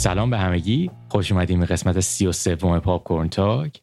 [0.00, 0.90] سلام به همگی.
[1.08, 3.82] خوش اومدیم به قسمت سی و سوم پاپ کورن تاک.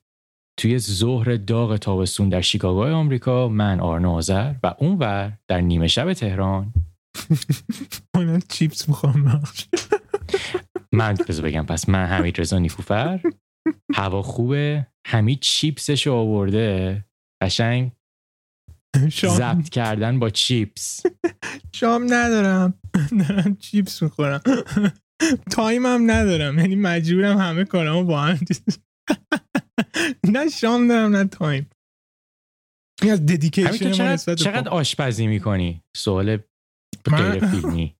[0.60, 6.14] توی ظهر داغ تابستون در شیکاگو آمریکا من آرنو آذر و اونور در نیمه شب
[6.14, 6.74] تهران.
[8.16, 9.42] من چیپس می‌خوام
[11.00, 13.20] من بذار بگم پس من حمید رضا نیفوفر
[13.96, 14.88] هوا خوبه.
[15.08, 17.06] حمید چیپسش آورده.
[17.42, 17.92] قشنگ
[19.10, 21.02] ضبط کردن با چیپس.
[21.76, 22.74] شام ندارم.
[23.20, 24.42] دارم چیپس می‌خورم.
[25.52, 28.40] time م ندارم یعنی مجبورم همه کارامو با هم
[30.34, 31.70] نه شام دارم نه time.
[33.02, 36.38] این از dedication چقدر, چقدر آشپزی می‌کنی؟ سوال
[37.06, 37.96] غیر فیلمی.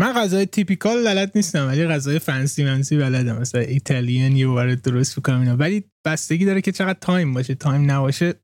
[0.00, 3.38] من غذای typical بلد نیستم ولی غذای fancy mancy بلدم.
[3.38, 5.56] مثلا Italian یه بار درست می‌کنم اینا.
[5.56, 7.54] ولی بستگی داره که چقدر time باشه.
[7.54, 8.34] time نباشه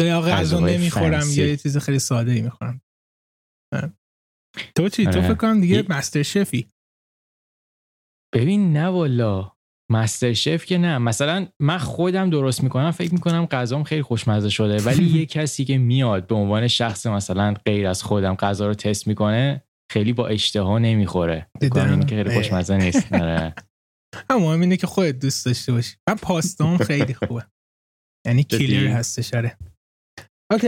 [0.00, 2.80] یا غذا نمی‌خورم یا یه چیز خیلی ساده ای می‌خورم
[4.74, 6.70] تو چی؟ تو فکر کنم دیگه مستر شفی.
[8.34, 9.52] ببین نه والا.
[9.90, 10.98] مستر شف که نه.
[10.98, 14.82] مثلا من خودم درست می‌کنم فکر می‌کنم غذام خیلی خوشمزه شده.
[14.82, 19.06] ولی یه کسی که میاد به عنوان شخص مثلا غیر از خودم غذا رو تست
[19.06, 19.62] می‌کنه
[19.92, 21.50] خیلی با اشتها نمی‌خوره.
[21.60, 23.12] این که خیلی خوشمزه نیست.
[23.12, 23.54] نره
[24.30, 25.96] اما اینه که خودت دوست داشته باشی.
[26.08, 27.46] من پاستام خیلی خوبه.
[28.26, 29.34] یعنی کیلر هستش.
[29.34, 29.58] آره.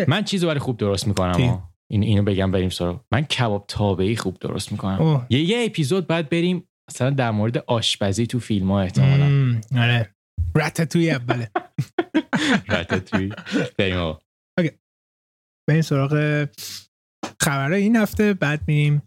[0.09, 3.01] من چیزو برای خوب درست می‌کنم این اینو بگم بریم سراغ.
[3.13, 5.27] من کباب تابعی خوب درست می‌کنم.
[5.31, 10.15] یه یه اپیزود بعد بریم مثلا در مورد آشپزی تو فیلم ها احتمالا آره.
[10.57, 11.51] رتتوی اوله.
[12.69, 13.33] رتتوی.
[13.79, 14.19] بریم
[15.69, 16.45] بریم سراغ
[17.41, 18.35] خبرهای این هفته.
[18.35, 19.03] بعد میریم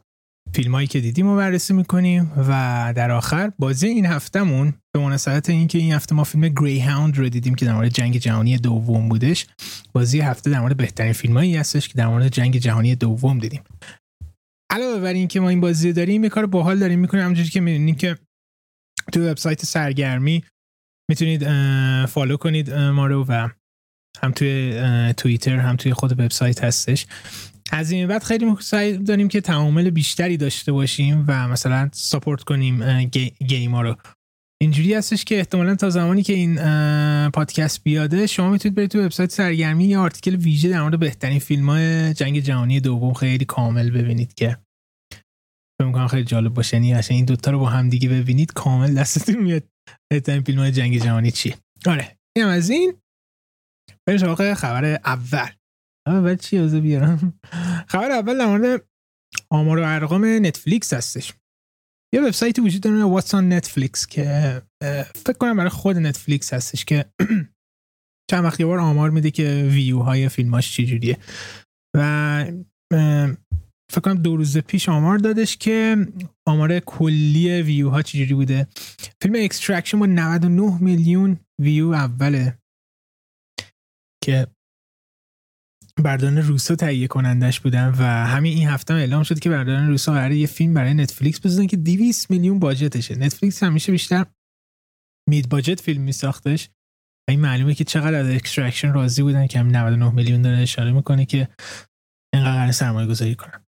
[0.53, 5.49] فیلم هایی که دیدیم رو بررسی می‌کنیم و در آخر بازی این هفتهمون به مناسبت
[5.49, 9.09] اینکه این هفته ما فیلم گری هاوند رو دیدیم که در مورد جنگ جهانی دوم
[9.09, 9.47] بودش
[9.93, 13.61] بازی هفته در مورد بهترین فیلم هایی هستش که در مورد جنگ جهانی دوم دیدیم.
[14.69, 17.95] علاوه بر اینکه ما این بازی داریم یه کار باحال داریم می‌کنیم همونجوری که می‌دونیم
[17.95, 18.17] که
[19.13, 20.43] تو وبسایت سرگرمی
[21.09, 21.47] می‌تونید
[22.05, 23.49] فالو کنید ما رو و
[24.21, 24.73] هم توی
[25.17, 27.05] توییتر هم توی خود وبسایت هستش.
[27.73, 33.03] از این بعد خیلی سعی داریم که تعامل بیشتری داشته باشیم و مثلا ساپورت کنیم
[33.47, 33.95] گیما رو.
[34.61, 36.55] اینجوری هستش که احتمالا تا زمانی که این
[37.29, 41.69] پادکست بیاده شما می‌تونید برید تو وبسایت سرگرمی یه آرتیکل ویژه در مورد بهترین فیلم
[41.69, 44.57] های جنگ جهانی دوم خیلی کامل ببینید که
[45.79, 46.77] فکر می‌کنم خیلی جالب باشه.
[46.77, 49.63] یعنی این دوتا رو با هم دیگه ببینید کامل دستتون میاد
[50.11, 51.55] بهترین فیلم های جنگ جهانی چی
[51.85, 52.93] آره اینم از این.
[54.07, 55.49] بریم خبر اول.
[56.07, 57.39] اول چی از بیارم؟
[57.87, 58.89] خبر اول در مورد
[59.51, 61.33] آمار و ارقام نتفلیکس هستش.
[62.13, 64.61] یه وبسایتی وجود داره واتسان نتفلیکس که
[65.15, 67.05] فکر کنم برای خود نتفلیکس هستش که
[68.31, 71.17] چند وقت یه بار آمار میده که ویو های فیلماش چجوریه.
[71.97, 72.45] و
[73.91, 76.07] فکر کنم دو روز پیش آمار دادش که
[76.47, 78.67] آمار کلی ویو ها چجوری بوده.
[79.21, 82.57] فیلم Extraction با 99 میلیون ویو اوله.
[84.23, 84.47] که
[85.97, 90.37] برادران روسو تهیه کنندش بودن و همین این هفته اعلام شد که برادران روسو قراره
[90.37, 93.15] یه فیلم برای نتفلیکس بزنن که 200 میلیون budget شه.
[93.15, 94.25] نتفلیکس همیشه بیشتر
[95.29, 96.69] mid budget فیلم می ساختش
[97.29, 101.25] این معلومه که چقدر از Extraction راضی بودن که همین 99 میلیون داره اشاره می‌کنه
[101.25, 101.47] که
[102.33, 103.60] اینقدر سرمایه گذاری کنن.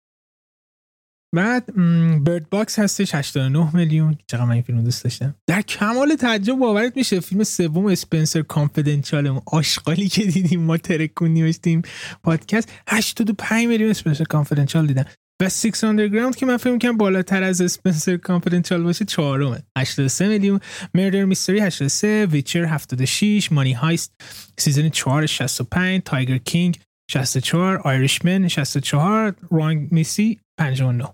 [1.34, 1.76] بعد
[2.24, 4.18] Bird Box هستش 89 میلیون.
[4.28, 5.36] چقدر من این فیلم دوست داشتم.
[5.48, 11.82] در کمال تعجب باورت میشه فیلم سوم Spenser Confidential آشغالی که دیدیم ما ترکون تیم
[12.24, 15.06] پادکست 85 میلیون Spenser Confidential دیدم.
[15.42, 19.64] و 6 Underground که من فکر می‌کنم بالاتر از Spenser Confidential باشه چهارمه.
[19.78, 20.60] 83 میلیون.
[20.94, 24.14] Murder Mystery 83 Witcher 76 Money Heist
[24.58, 26.80] season 4 65 Tiger King
[27.12, 31.06] 64 Irishman 64 Wrong Missy 59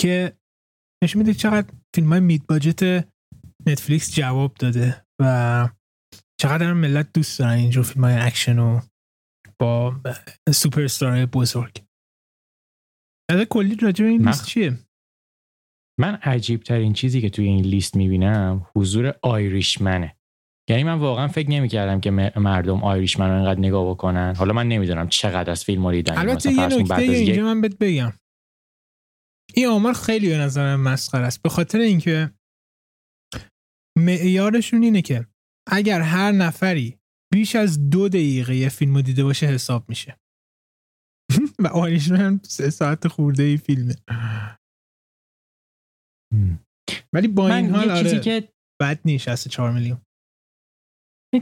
[0.00, 0.36] که
[1.04, 3.08] نشون میده چقدر فیلم های mid budget
[3.66, 5.68] نتفلیکس جواب داده و
[6.40, 8.80] چقدر ملت دوست دارن اینجور فیلم های اکشن و
[9.60, 10.00] با
[10.54, 11.84] سوپر ستار بزرگ.
[13.30, 14.78] از کلی راجع این لیست چیه؟
[16.00, 20.16] من عجیب ترین چیزی که توی این لیست می‌بینم حضور آیریشمنه.
[20.70, 24.34] یعنی من واقعا فکر نمی‌کردم که مردم آیریشمن رو اینقدر نگاه بکنن.
[24.36, 28.12] حالا من نمی‌دونم چقدر از فیلم رو دیدن البته یه نکته اینجا من بهت بگم.
[29.54, 31.42] این آمار خیلی به نظر مسخره است.
[31.42, 32.30] به خاطر اینکه
[33.98, 35.26] معیارشون اینه که
[35.70, 36.98] اگر هر نفری
[37.32, 40.16] بیش از دو دقیقه یه فیلم رو دیده باشه حساب میشه.
[41.58, 41.68] و
[42.16, 43.94] هم سه ساعت خورده ای فیلمه.
[47.12, 48.48] ولی با این حال آره که
[48.80, 50.00] بد نیست 64 میلیون.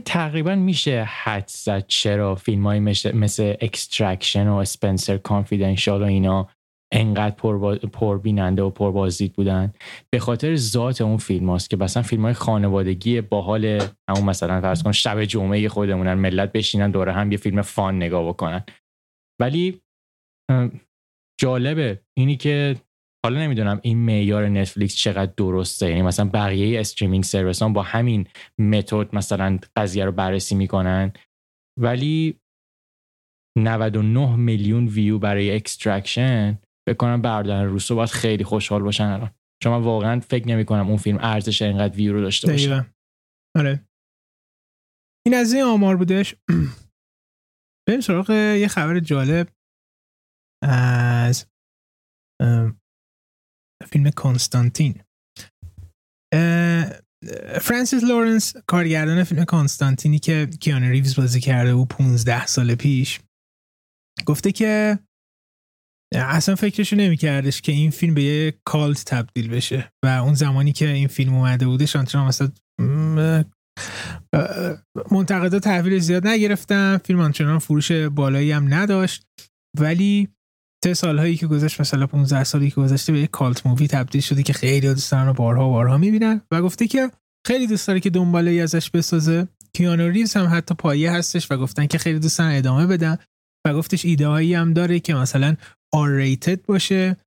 [0.05, 6.49] تقریبا میشه حدس زد چرا فیلم های مثل, مثل Extraction و Spenser Confidential و اینا
[6.91, 9.73] انقدر پر پربیننده و پربازدید بودن.
[10.09, 13.65] به خاطر ذات اون فیلم هاست که مثلا فیلم های خانوادگی باحال
[14.09, 18.27] همون مثلا فرض کن شب جمعه خودمونن ملت بشینن دوره هم یه فیلم fun نگاه
[18.27, 18.63] بکنن.
[19.41, 19.81] ولی
[21.39, 22.75] جالبه اینی که
[23.25, 25.89] حالا نمی‌دونم این معیار نتفلیکس چقدر درسته.
[25.89, 28.27] یعنی مثلا بقیه streaming service با همین
[28.59, 31.13] متد مثلا قضیه رو بررسی می‌کنن.
[31.79, 32.39] ولی
[33.57, 36.59] 99 میلیون view برای Extraction
[36.93, 39.31] فکر کنم برادران روسو باید خیلی خوشحال باشن الان.
[39.63, 42.93] چون من واقعا فکر نمی کنم اون فیلم ارزش اینقدر ویو رو داشته باشه.
[43.57, 43.85] آره.
[45.25, 46.35] این از این آمار بودش.
[47.87, 49.47] بریم سراغ یه خبر جالب
[50.63, 51.47] از
[53.91, 55.03] فیلم Constantine.
[57.61, 63.19] فرانسیس لورنس کارگردان فیلم Constantine ی که کیانو ریوز بازی کرده بود 15 سال پیش
[64.25, 64.99] گفته که
[66.15, 70.87] اصلا فکرشو نمیکردش که این فیلم به یه cult تبدیل بشه و اون زمانی که
[70.87, 72.49] این فیلم اومده بوده شانتران مثلا
[75.11, 79.25] منتقدا تحویل زیاد نگرفتن فیلم آنچنان فروش بالایی هم نداشت.
[79.79, 80.27] ولی
[80.83, 84.43] طی سالهایی که گذشت مثلا 15 سالی که گذشته به یک cult movie تبدیل شده
[84.43, 87.11] که خیلی دوست دارن و بارها و بارها می‌بینن و گفته که
[87.47, 89.47] خیلی دوست داره که دنباله ازش بسازه.
[89.73, 93.17] کیانو ریوز هم حتی پایه هستش و گفتن که خیلی دوست دارن ادامه بدن
[93.67, 95.55] و گفتش ایده هایی هم داره که مثلا
[95.93, 96.35] R
[96.67, 97.17] باشه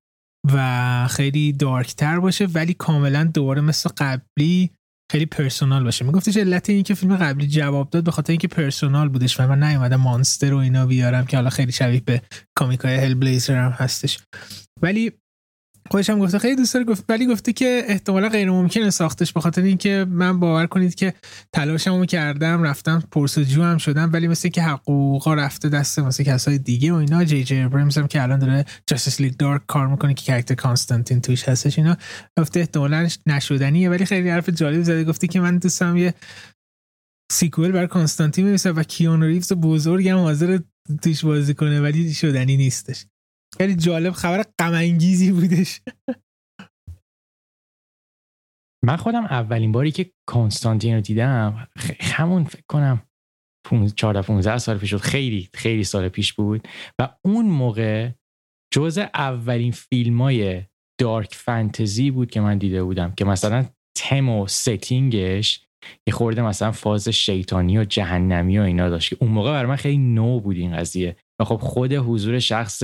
[0.53, 4.71] و خیلی dark تر باشه ولی کاملا دوباره مثل قبلی
[5.11, 6.05] خیلی personal باشه.
[6.05, 9.63] میگفتش علت این که فیلم قبلی جواب داد به خاطر اینکه personal بودش و من
[9.63, 12.21] نیومدم monster و اینا بیارم که حالا خیلی شبیه به
[12.57, 14.19] comic ای Hellblazer هم هستش.
[14.81, 15.11] ولی
[15.91, 19.61] خودش هم گفته خیلی دوست گفت ولی گفته که احتمالا غیر ممکنه ساختش به خاطر
[19.61, 21.13] اینکه من باور کنید که
[21.53, 26.93] تلاشمو کردم رفتم پرس‌وجو هم شدم ولی مثل که حقوقا رفته دست مثل کسای دیگه
[26.93, 30.25] و اینا جی جی ابرامز هم که الان داره Justice League Dark کار می‌کنه که
[30.31, 31.97] کاراکتر Constantine توش هستش اینا
[32.39, 36.13] گفته احتمالا نشدنیه ولی خیلی حرف جالب زده گفته که من دوستم یه
[37.31, 40.59] سیکوئل بر کانستانتین می‌رسه و کیانو ریوز بزرگم حاضر
[41.01, 43.05] توش بازی کنه ولی شدنی نیستش.
[43.57, 44.97] خیلی جالب خبر غم
[45.31, 45.81] بودش.
[48.85, 51.67] من خودم اولین باری که کنستانتین رو دیدم
[52.01, 53.01] همون فکر کنم
[53.95, 56.67] 14 15 سال پیش شد خیلی خیلی سال پیش بود.
[56.99, 58.11] و اون موقع
[58.73, 60.63] جز اولین فیلم های
[60.99, 63.65] dark fantasy بود که من دیده بودم که مثلا
[63.97, 65.65] تم و setting ش
[66.07, 69.75] یه خورده مثلا فاز شیطانی و جهنمی و اینا داشت که اون موقع برای من
[69.75, 71.15] خیلی نو بود این قضیه.
[71.45, 72.83] خب خود حضور شخص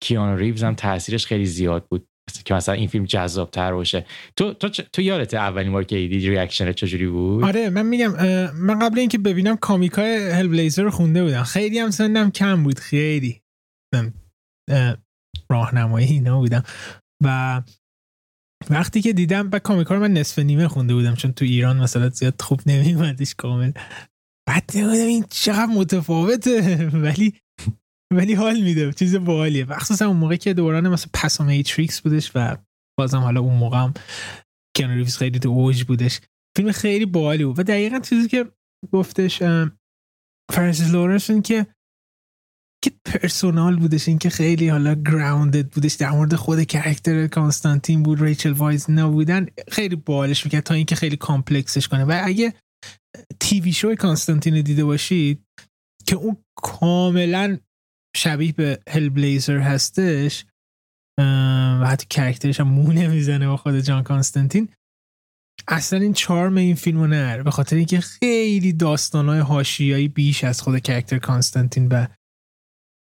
[0.00, 2.06] کیانو ریوز هم تاثیرش خیلی زیاد بود.
[2.44, 4.06] که مثلا این فیلم جذاب تر باشه.
[4.36, 8.12] تو تو تو یادت اولین بار که دیدی reaction چجوری بود؟ آره من میگم
[8.54, 11.42] من قبل اینکه ببینم comic ای Hellblazer رو خونده بودم.
[11.42, 13.42] خیلی هم سنم کم بود خیلی.
[15.50, 16.62] راهنمایی اینا بودم.
[17.24, 17.62] و
[18.70, 21.76] وقتی که دیدم با comic ا رو من نصف نیمه خونده بودم چون تو ایران
[21.76, 23.72] مثلا زیاد خوب نمیومدش کامل.
[24.48, 26.76] بعد این چقدر متفاوته.
[27.04, 27.34] ولی
[28.12, 29.64] ولی حال میده چیز باحالیه.
[29.64, 32.56] مخصوصا اون موقع که دوران مثلا پس میتریکس بودش و
[32.98, 33.94] بازم حالا اون موقع هم
[34.78, 36.20] ریوز خیلی تو اوج بودش.
[36.56, 37.58] فیلم خیلی باحالی بود.
[37.58, 38.52] و دقیقا چیزی که
[38.92, 39.42] گفتش
[40.52, 41.66] فرانسیس لورنس که
[42.84, 48.22] که personal بودش این که خیلی حالا grounded بودش در مورد خود character کانستانتین بود
[48.22, 52.04] ریچل وایز نبودن خیلی bold ش می‌کرد تا اینکه خیلی complex ش کنه.
[52.04, 52.54] و اگه
[53.40, 55.44] TV show کانستانتین دیده باشید
[56.06, 57.58] که اون کاملا
[58.16, 60.44] شبیه به هل بلیزر هستش
[61.80, 64.68] و حتی character ش هم مو نمی‌زنه با خود جان کانستانتین
[65.68, 70.78] اصلا این charm این فیلمو نداره به خاطر اینکه خیلی داستانهای حاشیه‌ای بیش از خود
[70.78, 72.06] character کانستانتین و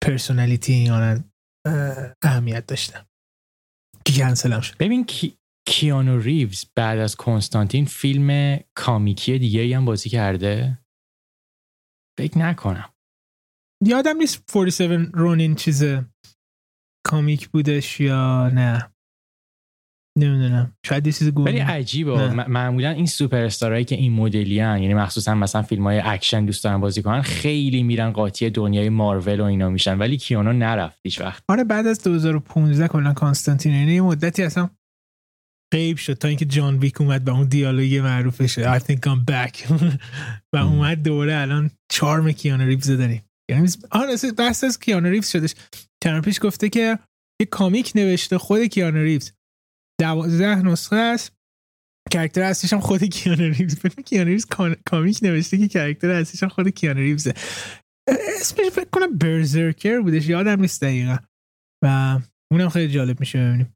[0.03, 1.23] personality این
[2.23, 3.05] اهمیت داشتن.
[4.05, 4.35] که
[4.79, 5.37] ببین کی...
[5.67, 10.79] کیانو ریوز بعد از کنستانتین فیلم comic ی دیگه هم بازی کرده؟
[12.19, 12.93] فکر نکنم.
[13.85, 15.83] یادم نیست 47 رونین چیز
[17.05, 18.91] comic بودش یا نه.
[20.17, 20.73] نمی‌دونم.
[20.85, 22.29] شاید یه چیز ولی عجیبه.
[22.29, 24.81] معمولا این سوپر استارایی که این مدلی هن.
[24.81, 29.39] یعنی مخصوصا مثلا فیلم های اکشن دوست دارن بازی کنن خیلی میرن قاطی دنیای مارول
[29.39, 29.97] و اینا میشن.
[29.97, 31.43] ولی کیانو نرفت هیچ وقت.
[31.49, 34.69] آره بعد از 2015 کلا کانستانتین یعنی یه مدتی اصلا
[35.73, 39.71] غیب شد تا اینکه جان ویک اومد با اون دیالوگ معروفش I think I'm back.
[40.53, 43.21] و اومد دوره الان charm کیانو ریوز داریم.
[43.51, 45.55] یعنی آره بحث از کیانو ریوز شدش.
[46.03, 46.99] چند پیش گفته که
[47.41, 49.31] یه comic نوشته خود کیانو ریوز.
[50.01, 51.33] دوازده نسخه است.
[52.11, 53.79] character اصلیش هم خود کیانو ریوز.
[54.05, 54.45] کیانو ریوز
[54.85, 57.33] comic نوشته که character اصلیش هم خود کیانو ریوزه.
[58.39, 60.29] اسمش فکر کنم برزرکر بودش.
[60.29, 61.17] یادم نیست دقیقا.
[61.83, 62.19] و
[62.51, 63.73] اونم خیلی جالب میشه ببینیم.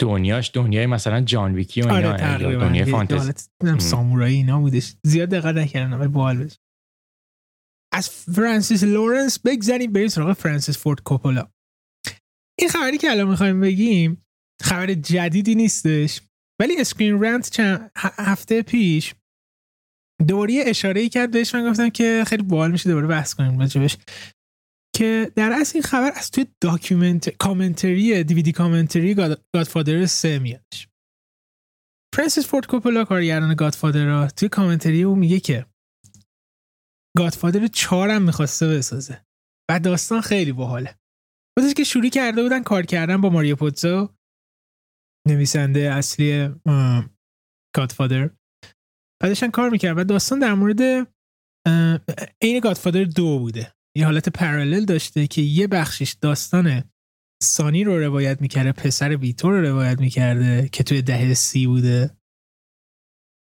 [0.00, 3.32] دنیاش دنیای مثلا جان ویکی و اینا آره دنیای فانتزی.
[3.78, 4.94] سامورایی اینا بودش.
[5.04, 6.52] زیاد دقت نکردم ولی باحال بود.
[7.92, 11.50] از فرانسیس لورنس بگذاریم بریم سراغ فرانسیس فورد کوپولا.
[12.58, 14.26] این خبری که الان می‌خوایم بگیم
[14.62, 16.20] خبر جدیدی نیستش
[16.60, 19.14] ولی اسکرین رنت چند هفته پیش
[20.28, 21.54] دوباره اشاره ای کرد بهش.
[21.54, 23.96] من گفتم که خیلی باحال میشه دوباره بحث کنیم راجبش.
[24.96, 29.14] که در اصل این خبر از توی document commentary DVD commentary
[29.54, 30.88] گادفادر سه میادش.
[32.14, 35.66] فرانسیس فورد کوپولا کارگردان گادفادر را توی commentary او میگه که
[37.16, 39.24] گادفادر چهارم می‌خواسته بسازه.
[39.70, 40.98] و داستان خیلی باحاله.
[41.56, 44.08] بودش که شروع کرده بودن کار کردن با ماریو پوتزو
[45.28, 46.48] نویسنده اصلی
[47.76, 48.30] گادفادر
[49.22, 50.80] بعدشن کار می‌کرد و داستان در مورد
[52.42, 53.74] این گادفادر دو بوده.
[53.96, 56.90] یه حالت پرالل داشته که یه بخشش داستان
[57.42, 62.16] سانی رو روایت می‌کرده پسر ویتور رو روایت می‌کرده که توی دهه سی بوده.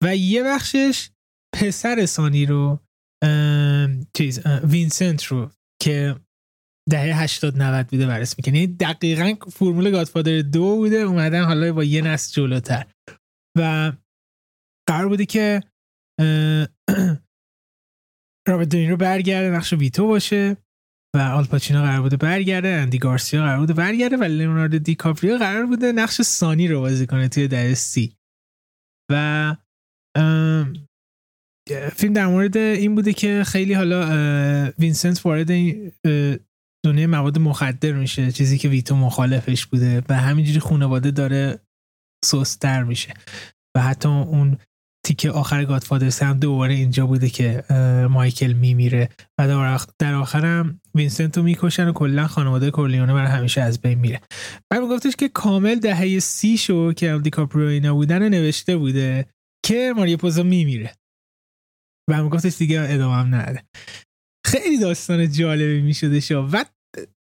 [0.05, 1.11] و یه بخشش
[1.55, 2.84] پسر سانی رو
[4.17, 5.51] چیز وینسنت رو
[5.83, 6.17] که
[6.91, 8.55] دهه 80 90 بوده بررسی می‌کنه.
[8.55, 12.87] یعنی دقیقا فرمول گادفادر دو بوده اومدن حالا با یه نسل جلوتر.
[13.59, 13.93] و
[14.89, 15.61] قرار بوده که
[18.49, 20.57] رابرت دونیرو برگرده نقش ویتو باشه
[21.17, 25.93] و آلپاچینو قرار بوده برگرده اندی گارسیا قرار بوده برگرده و لئوناردو دیکاپریو قرار بوده
[25.93, 28.17] نقش سانی رو بازی کنه توی دهه سی.
[29.11, 29.57] و
[31.97, 35.93] فیلم در مورد این بوده که خیلی حالا وینسنت وارد این
[36.85, 41.61] دنیای مواد مخدر میشه چیزی که ویتو مخالفش بوده و همینجوری خانواده داره
[42.25, 43.15] سست‌تر میشه.
[43.77, 44.59] و حتی اون
[45.07, 47.65] تیکه آخر گادفادرز هم دوباره اینجا بوده که
[48.11, 49.09] مایکل میمیره
[49.41, 54.21] و در آخرم وینسنت رو می‌کشن و کلا خانواده کورلیونه برای همیشه از بین میره.
[54.71, 59.27] بعد گفتش که کامل دهه سی شو که دیکاپریو اینا بودن نوشته بوده
[59.67, 60.93] که ماریو پوزو میمیره
[62.11, 63.65] و هم گفتش دیگه ادامه هم نده
[64.47, 66.65] خیلی داستان جالبی می‌شده شو و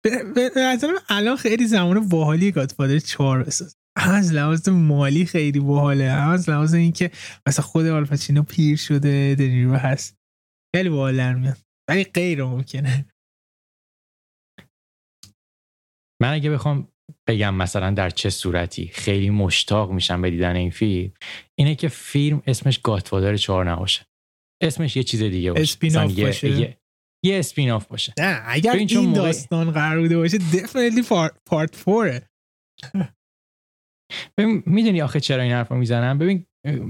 [0.04, 6.04] به نظرم الان خیلی زمان باحالی گادفادر 4 بساز از لحاظ مالی خیلی باحاله.
[6.04, 7.12] از لحاظ اینکه
[7.48, 10.18] مثلا خود آلپاچینو پیر شده دنیرو هست.
[10.76, 11.58] خیلی باحال میاد.
[11.90, 13.06] ولی غیر ممکنه.
[16.22, 16.88] من اگه بخوام
[17.30, 21.14] بگم مثلا در چه صورتی خیلی مشتاق میشم به دیدن این فیلم
[21.60, 24.06] اینه که فیلم اسمش گاتفادر چهار نباشه.
[24.64, 25.62] اسمش یه چیز دیگه باشه.
[25.62, 26.50] اسپیناف باشه.
[26.50, 26.78] یه,
[27.26, 28.14] یه اسپیناف باشه.
[28.20, 31.04] نه اگر این, این داستان قرار بوده باشه دفنیتلی
[31.46, 32.30] پارت فوره
[34.38, 36.46] ببین می‌دونی آخه چرا این حرف رو می‌زنم؟ ببین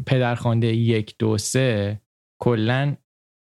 [0.07, 2.01] پدرخوانده یک دو سه
[2.41, 2.95] کلا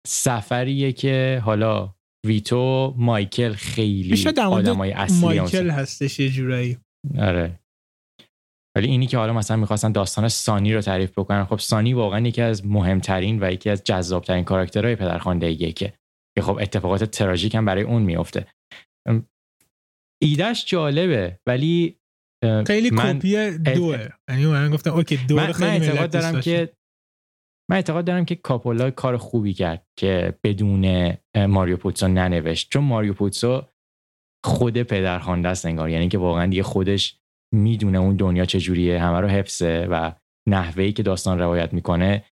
[0.07, 1.95] سفریه که حالا
[2.25, 6.77] ویتو مایکل خیلی آدمای اصلی مایکل هستش یه جورایی.
[7.19, 7.59] آره.
[8.79, 12.41] ولی اینی که حالا مثلا می‌خواستن داستان سانی رو تعریف بکنن خب سانی واقعا یکی
[12.41, 15.93] از مهمترین و یکی از جذابترین کاراکترهای پدرخوانده یکه
[16.37, 18.47] که خب اتفاقات تراژیک هم برای اون میفته
[20.21, 21.99] ایدهش جالبه ولی
[22.67, 24.09] خیلی کپی دوه.
[24.29, 26.73] یعنی من گفتم OK دو من, خیلی من اعتقاد دارم که
[27.69, 31.13] من اعتقاد دارم که کاپولا کار خوبی کرد که بدون
[31.47, 32.71] ماریو پوتسو ننوشت.
[32.71, 33.65] چون ماریو پوتسو
[34.45, 37.19] خود پدرخوانده است انگار یعنی که واقعا دیگه خودش
[37.53, 40.11] می‌دونه اون دنیا چجوریه همه رو حفظه و
[40.49, 42.25] نحوهی که داستان روایت می‌کنه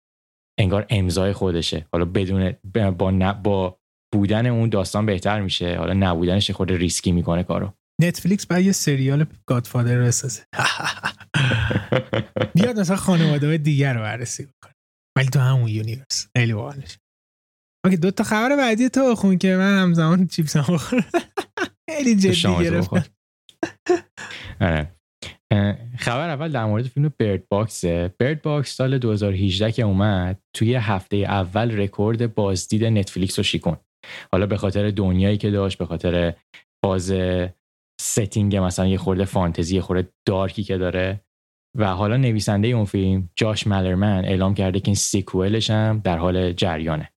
[0.60, 1.88] انگار امضای خودشه.
[1.94, 2.56] حالا بدون
[2.98, 3.12] با,
[3.44, 3.80] با
[4.14, 5.78] بودن اون داستان بهتر میشه.
[5.78, 7.74] حالا نبودنش خود ریسکی می‌کنه کارو.
[8.02, 10.44] نتفلیکس باید یه سریال گادفادر بسازه
[12.56, 14.74] بیاد مثلا خانواده های دیگر رو بررسی بکنه.
[15.18, 16.28] ولی تو همون universe.
[16.38, 16.98] خیلی باحالش.
[17.86, 20.78] OK دو تا خبر بعدی تو بخون که من همزمان چیپس هم
[21.90, 23.06] خیلی جدی گرفتم.
[24.62, 24.95] آره.
[25.98, 31.18] خبر اول در مورد فیلم برد باکس برد باکس سال 2018 که اومد توی هفته
[31.18, 33.78] اول رکورد بازدید نتفلیکس رو شیکون
[34.32, 36.34] حالا به خاطر دنیایی که داشت به خاطر
[36.84, 37.14] باز
[38.02, 41.22] setting مثلا یه خورده فانتزی یه خورده دارکی که داره.
[41.78, 46.18] و حالا نویسنده اون فیلم جاش ملرمن اعلام کرده که این sequel ش هم در
[46.18, 47.12] حال جریانه.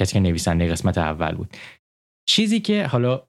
[0.00, 1.56] کسی که نویسنده قسمت اول بود.
[2.28, 3.22] چیزی که حالا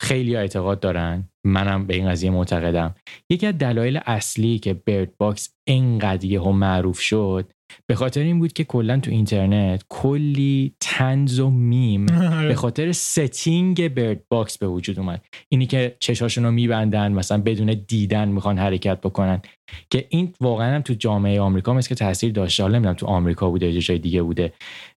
[0.00, 1.28] خیلی اعتقاد دارن.
[1.46, 2.94] منم به این قضیه معتقدم.
[3.30, 7.52] یکی از دلایل اصلی که برد باکس اینقدر و معروف شد
[7.86, 12.06] به خاطر این بود که کلا تو اینترنت کلی تنز و میم
[12.48, 15.24] به خاطر setting برد باکس به وجود اومد.
[15.48, 19.42] اینی که چشاشون رو میبندن مثلا بدون دیدن می‌خوان حرکت بکنن.
[19.90, 22.62] که این واقعا هم تو جامعه آمریکا مثل که تاثیر داشته.
[22.62, 24.52] حالا نمی‌دونم تو آمریکا بوده یا جای دیگه بوده.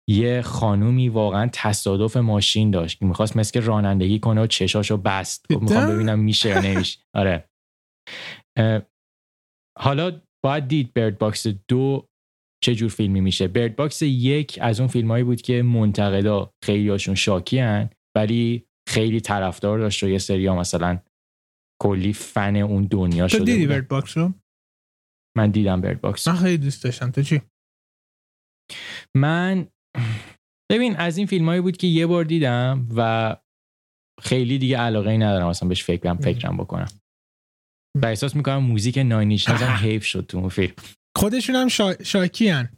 [0.09, 2.99] یه خانومی واقعا تصادف ماشین داشت.
[2.99, 5.47] که می‌خواست مثل که رانندگی کنه و چشاشو بست.
[5.51, 7.01] می‌خوام ببینم میشه یا نمیشه.
[7.21, 7.49] آره.
[9.79, 12.09] حالا باید دید برد باکس دو
[12.65, 13.49] چه جور فیلمی میشه.
[13.49, 19.21] برد باکس یک از اون فیلمایی بود که منتقدا خیلی هاشون شاکی هن ولی خیلی
[19.21, 20.99] طرفدار داشت و یه سری ها مثلا
[21.83, 24.33] کلی فن اون دنیا شده تو دیدی Bird Box رو؟
[25.37, 27.11] من دیدم Bird Box من خیلی دوست داشتم.
[27.11, 27.43] تو چی؟
[29.17, 29.69] من
[30.71, 33.37] ببین از این فیلمایی بود که یه بار دیدم و
[34.23, 36.89] خیلی دیگه علاقه ای ندارم اصلا بهش فکرم فکرم بکنم.
[38.03, 40.75] و احساس می‌کنم موزیک Nine Inch هم حیف شد تو اون فیلم.
[41.17, 42.03] خودشون هم شا...
[42.03, 42.69] شاکی هن.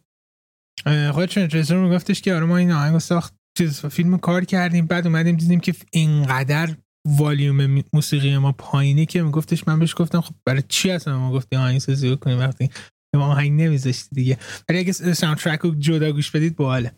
[1.13, 5.37] خودشون رزنر میگفتش که آره ما این آهنگ ساخت چیز فیلم کار کردیم بعد اومدیم
[5.37, 10.91] دیدیم که اینقدر والیوم موسیقی ما پایینی که میگفتش من بهش گفتم خب برای چی
[10.91, 12.71] اصلا ما گفتیم آهنگ سازی کنیم وقتی
[13.17, 16.93] ما آهنگ نمیذاشتی دیگه؟ ولی اگه soundtrack رو جدا گوش بدید باحاله.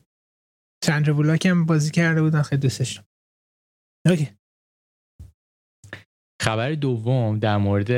[0.84, 2.42] ساندرا بولاک هم بازی کرده بودن.
[2.42, 3.00] خیلی دوستش
[4.06, 4.28] اوکی.
[6.42, 7.92] خبر دوم در مورد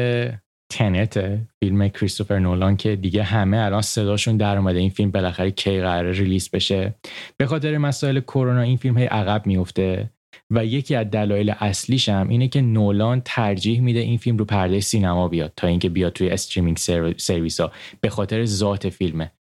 [0.73, 4.79] Tenet فیلم کریستوفر نولان که دیگه همه الان صداشون در اومده.
[4.79, 6.95] این فیلم بالاخره کی قرار release بشه.
[7.37, 10.11] به خاطر مسائل کرونا این فیلم های عقب میفته
[10.51, 14.81] و یکی از دلایل اصلیش هم اینه که نولان ترجیح میده این فیلم رو پرده
[14.81, 16.77] سینما بیاد تا اینکه بیاد توی streaming
[17.17, 19.33] service ها به خاطر ذات فیلمه.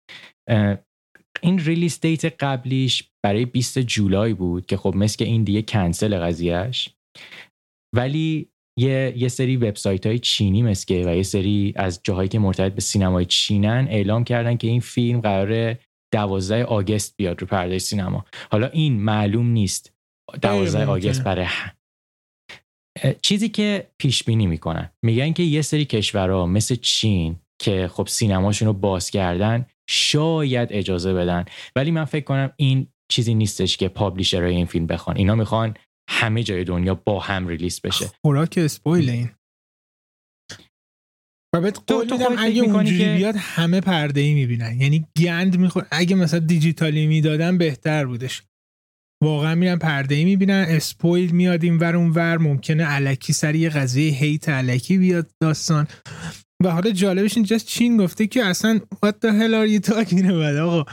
[1.41, 6.89] این release date قبلیش برای 20 جولای بود که خب مثل اینکه دیگه کنسل قضیهش
[7.95, 12.73] ولی یه, یه سری وبسایت های چینی مسکه و یه سری از جاهایی که مرتبط
[12.73, 15.75] به سینمای چینن اعلام کردن که این فیلم قرار
[16.13, 18.25] 12 آگست بیاد رو پرده سینما.
[18.51, 19.93] حالا این معلوم نیست.
[20.41, 21.47] 12 آگست برای
[23.21, 24.89] چیزی که پیش بینی می‌کنن.
[25.05, 31.13] میگن که یه سری کشورها مثل چین که خب سینماشون رو باز کردن شاید اجازه
[31.13, 31.45] بدن.
[31.75, 35.17] ولی من فکر کنم این چیزی نیستش که پابلیشرهای این فیلم بخوان.
[35.17, 35.73] اینا می‌خوان
[36.09, 38.11] همه جای دنیا با هم ریلیز بشه.
[38.25, 39.29] خوراک اسپویل این.
[41.55, 43.15] و بهت قول میدم اگه اونجوری که...
[43.17, 44.81] بیاد همه پرده ای می‌بینن.
[44.81, 48.43] یعنی گند میخور اگه مثلا دیجیتالی می‌دادن بهتر بودش.
[49.23, 54.11] واقعا میرن پرده ای می‌بینن اسپویل میاد این ور اون ور ممکنه علکی سری قضیه
[54.11, 55.87] هیت علکی بیاد داستان.
[56.63, 60.57] و حالا جالبش اینجاست چین گفته که اصلا what the hell are you talking about
[60.61, 60.85] آقا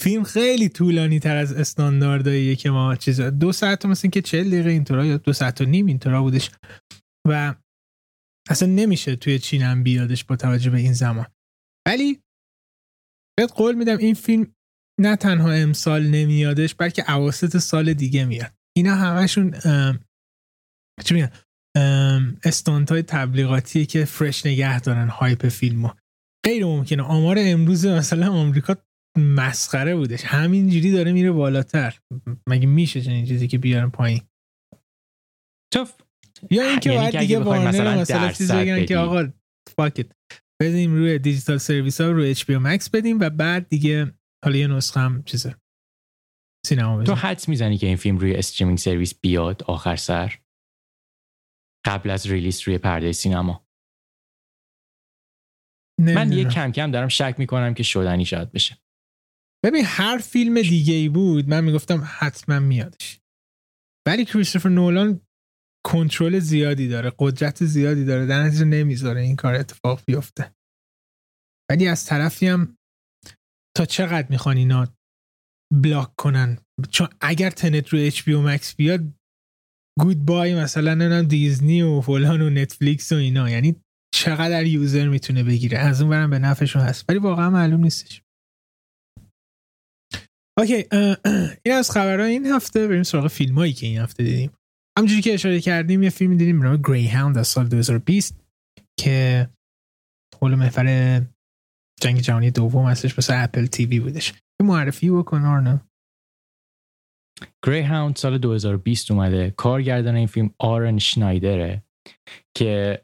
[0.00, 3.20] فیلم خیلی طولانی تر از استانداردهاییه که ما چیز.
[3.20, 6.50] دو ساعت مثلا که چل دقیقه اینطورا یا دو ساعت و نیم اینطورا بودش.
[7.28, 7.54] و
[8.50, 11.26] اصلا نمیشه توی چین هم بیادش با توجه به این زمان.
[11.88, 12.20] ولی
[13.38, 14.54] بهت قول میدم این فیلم
[15.00, 18.52] نه تنها امسال نمیادش بلکه اواسط سال دیگه میاد.
[18.76, 19.50] اینا همشون
[21.04, 21.28] چی
[22.44, 25.90] استانت های تبلیغاتیه که فرش نگه دارن هایپ فیلمو.
[26.46, 27.02] غیر ممکنه.
[27.02, 28.76] آمار امروز مثلا آمریکا
[29.18, 30.24] مسخره بودش.
[30.24, 31.98] همینجوری داره میره بالاتر.
[32.48, 34.20] مگه میشه چنین چیزی که بیارن پایین؟
[35.74, 35.86] تو
[36.50, 39.32] یا اینکه یعنی باید دیگه وارنر مثلا چیزی بگن که آقا
[39.76, 40.06] fuck it
[40.62, 44.12] بدیم روی digital service ها روی HBO Max بدیم و بعد دیگه
[44.44, 45.56] حالا یه نسخه هم چیزه.
[46.66, 47.04] سینما بزن.
[47.04, 50.38] تو حدس می‌زنی که این فیلم روی streaming service بیاد آخر سر؟
[51.84, 53.66] قبل از release روی پرده سینما.
[56.00, 58.78] من یه کم کم دارم شک می‌کنم که شدنی شاید بشه.
[59.64, 63.20] ببین هر فیلم دیگه ای بود من می‌گفتم حتما میادش.
[64.06, 65.20] ولی کریستوفر نولان
[65.86, 70.54] کنترل زیادی داره قدرت زیادی داره در نتیجه نمی‌ذاره این کار اتفاق بیفته.
[71.70, 72.78] ولی از طرفی هم
[73.76, 74.96] تا چقدر می‌خوان اینا
[75.82, 76.58] بلاک کنن؟
[76.90, 79.00] چون اگر تنت رو اچ بی مکس بیاد
[80.00, 83.50] گود بای مثلا نمی‌دونم دیزنی و فلان و نتفلیکس و اینا.
[83.50, 83.76] یعنی
[84.14, 85.78] چقدر یوزر می‌تونه بگیره.
[85.78, 87.04] از اون برم به نفعشون هست.
[87.08, 88.22] ولی واقعا معلوم نیستش.
[90.58, 90.84] اوکی
[91.64, 92.88] این از خبرهای این هفته.
[92.88, 94.50] بریم سراغ فیلم هایی که این هفته دیدیم.
[94.98, 98.40] همونجوری که اشاره کردیم یه فیلم دیدیم به نام گری هاوند از سال 2020
[99.00, 99.48] که
[100.40, 101.20] حول محفل
[102.00, 104.28] جنگ جهانی دوم هستش مثل اپل تیوی بودش.
[104.60, 105.80] یه معرفی بکن آرنا.
[107.66, 109.50] گری هاوند سال 2020 اومده.
[109.56, 111.82] کارگردان این فیلم آرن شنایدره
[112.56, 113.02] که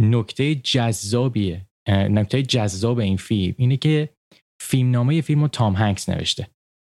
[0.00, 4.08] نکته جذابیه نکته جذاب این فیلم اینه که
[4.60, 6.48] فیلم نامه فیلم رو تام هنگس نوشته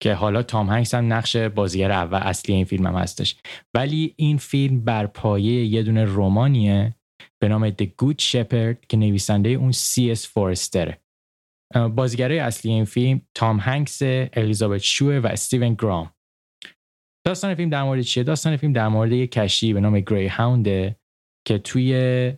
[0.02, 3.36] که حالا تام هنگس هم نقش بازیگر اول اصلی این فیلم هم هستش.
[3.74, 6.94] ولی این فیلم بر پایه یه دونه رومانیه
[7.42, 10.98] به نام The Good Shepherd که نویسنده اون سی اس فورستره
[11.94, 13.98] بازیگرای اصلی این فیلم تام هنگس
[14.32, 16.10] الیزابت شوه و استیون گرام.
[17.28, 20.96] داستان فیلم در مورد چیه؟ داستان فیلم در مورد یک کشتی به نام گری هاونده
[21.46, 22.32] که توی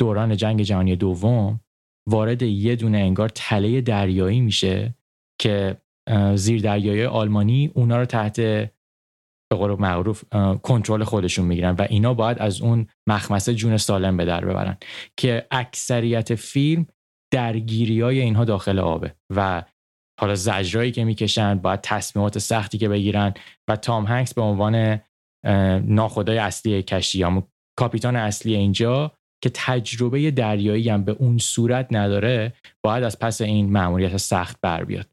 [0.00, 1.60] دوران جنگ جهانی دوم
[2.08, 4.94] وارد یه دونه انگار تله دریایی میشه
[5.40, 5.76] که
[6.34, 10.24] زیر دریایی آلمانی اونا رو تحت به قول معروف
[10.62, 14.76] کنترل خودشون می‌گیرن و اینا باید از اون مخمسه جون سالم به در ببرن
[15.16, 16.86] که اکثریت فیلم
[17.32, 19.62] درگیری های اینها داخل آبه و
[20.20, 23.34] حالا زجرایی که می‌کشن باید تصمیمات سختی که بگیرن
[23.68, 25.00] و تام هنگس به عنوان
[25.84, 27.48] ناخدای اصلی کشتی یا
[27.78, 32.52] کاپیتان اصلی اینجا که تجربه دریایی هم به اون صورت نداره
[32.84, 35.06] باید از پس این مأموریت سخت بر بیاد.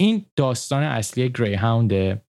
[0.00, 2.22] این داستان اصلی گری هاونده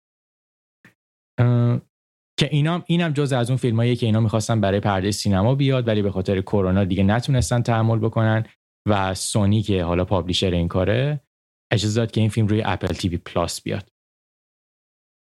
[2.39, 6.03] که اینام اینم جز از اون فیلمایی که اینا می‌خواستن برای پرده سینما بیاد ولی
[6.03, 8.47] به خاطر کرونا دیگه نتونستن تحمل بکنن
[8.89, 11.26] و سونی که حالا پابلیشر این کاره
[11.73, 13.93] اجازه داد که این فیلم روی اپل تیوی پلاس بیاد.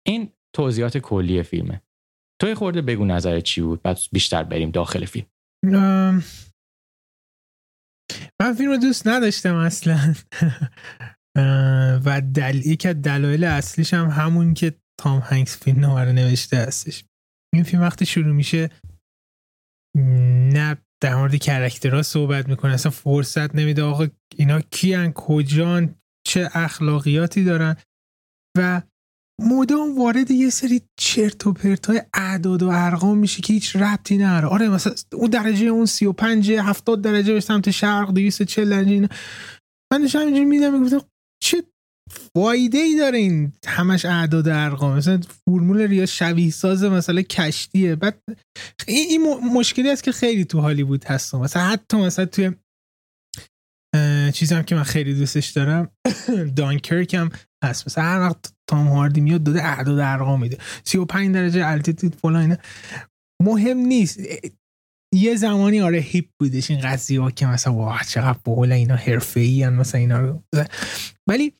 [0.06, 1.82] این توضیحات کلی فیلمه.
[2.40, 5.26] توی خورده بگو نظر چی بود بعد بیشتر بریم داخل فیلم.
[8.40, 10.14] من فیلم رو دوست نداشتم اصلا.
[12.04, 12.66] و دل...
[12.66, 17.04] یکی از دلایل اصلیش هم همون که تام هنگس فیلم نامه نوشته هستش.
[17.54, 18.70] این فیلم وقتی شروع میشه
[20.52, 23.82] نه در مورد کرکترها صحبت می‌کنه اصلا فرصت نمیده.
[23.82, 25.94] آقا اینا کیان؟ کجان؟
[26.26, 27.76] چه اخلاقیاتی دارن
[28.58, 28.82] و
[29.40, 34.18] مدام وارد یه سری چرت و پرت های اعداد و ارقام میشه که هیچ ربطی
[34.18, 34.46] نداره.
[34.46, 39.08] آره مثلا اون درجه اون 35 70 درجه به سمت شرق 240 درجه اینا.
[39.92, 41.08] من داشتم اینجوری میدم می‌گفتم
[41.42, 41.64] چه
[42.10, 44.96] فایده ای داره این همش اعداد ارقام.
[44.96, 47.96] مثلا فرمول ریا شبیه ساز مثلا کشتیه.
[47.96, 48.22] بعد
[48.88, 52.52] این, این مشکلی است که خیلی تو هالیوود هست مثلا حتی مثلا توی
[54.34, 55.88] چیزی هم که من خیلی دوستش دارم
[56.56, 57.30] دانکرک هم
[57.64, 57.86] هست.
[57.86, 60.58] مثلا هر وقت تام هاردی میاد داده اعداد ارقام میده.
[60.84, 62.56] 35 درجه altitude فلان
[63.42, 64.20] مهم نیست.
[65.14, 69.40] یه زمانی آره hype بودش این قضیه ها که مثلا wow چقدر بقول اینا حرفه
[69.40, 70.42] ای مثلا اینا رو.
[71.28, 71.52] ولی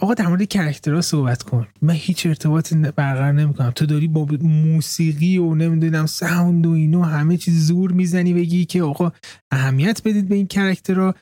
[0.00, 1.68] آقا در مورد character ها صحبت کن.
[1.82, 3.70] من هیچ ارتباطی برقرار نمی‌کنم.
[3.70, 8.82] تو داری با موسیقی و نمی‌دونم sound و اینو همه چیز زور می‌زنی بگی که
[8.82, 9.12] آقا
[9.50, 11.14] اهمیت بدید به این character ها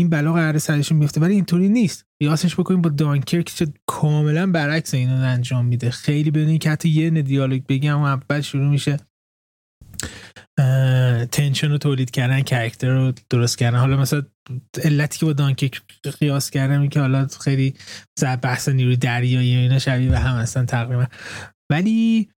[0.00, 2.04] این بلا قرار سرشون میفته ولی اینطوری نیست.
[2.20, 5.90] قیاسش بکنیم با دانکرک که کاملا برعکس اینو انجام میده.
[5.90, 8.96] خیلی بدون اینکه حتی یه دیالوگ بگم و اول شروع میشه
[11.32, 13.78] tension رو تولید کردن character رو درست کردن.
[13.78, 14.22] حالا مثلا
[14.84, 15.70] علتی که با دانکرک
[16.20, 17.74] قیاس کردم که حالا خیلی
[18.42, 21.06] بحث نیروی دریایی اینا شبیه به هم هستن تقریبا.
[21.72, 22.28] ولی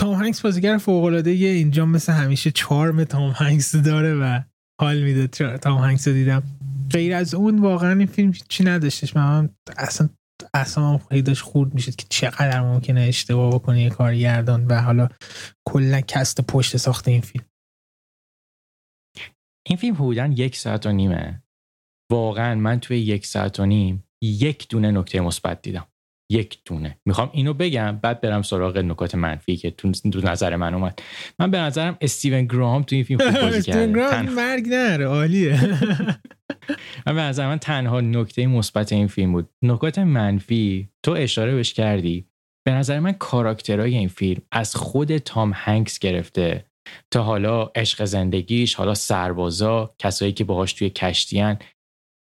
[0.00, 4.40] تام هنگس بازیگر فوق العاده اینجا مثل همیشه چارم تام هنگس داره و
[4.82, 5.26] حال میده
[5.58, 6.42] تام هنگس دیدم.
[6.90, 9.16] غیر از اون واقعا این فیلم چی نداشتش.
[9.16, 10.08] من اصلا
[10.54, 15.08] اصلا خیلی داشت خورد می‌شد که چقدر ممکنه اشتباه بکنه یه کارگردان و حالا
[15.68, 17.44] کلا کست پشت ساخته این فیلم.
[19.66, 21.42] این فیلم حدودا یک ساعت و نیمه.
[22.12, 25.86] واقعا من توی یک ساعت و نیم یک دونه نکته مثبت دیدم.
[26.32, 26.98] یک دونه.
[27.04, 29.92] می‌خوام اینو بگم بعد برم سراغ نکات منفی که تو
[30.22, 30.98] نظر من اومد.
[31.38, 33.80] من به نظرم استیون گرام تو این فیلم خوب بازی کرده.
[33.80, 35.60] استیون گرام مرگ نره عالیه.
[37.06, 39.48] من به نظر من تنها نکته مثبت این فیلم بود.
[39.62, 42.26] نکات منفی تو اشاره بهش کردی.
[42.66, 46.64] به نظر من کاراکترهای این فیلم از خود تام هنگس گرفته
[47.10, 51.58] تا حالا عشق زندگیش حالا سربازا کسایی که باهاش توی کشتیان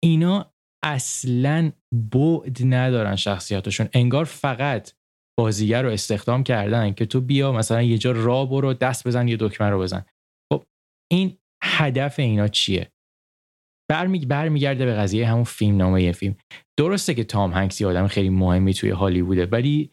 [0.02, 0.53] اینا
[0.84, 3.88] اصلا بعد ندارن شخصیتشون.
[3.92, 4.92] انگار فقط
[5.38, 9.36] بازیگر رو استخدام کردن که تو بیا مثلا یه جا را برو دست بزن یه
[9.40, 10.04] دکمه رو بزن.
[10.52, 10.64] خب
[11.12, 12.90] این هدف اینا چیه؟
[13.90, 16.36] برمی برمیگرده به قضیه همون فیلم نامه یه فیلم.
[16.78, 19.90] درسته که تام هنگس یه آدم خیلی مهمی توی هالیووده ولی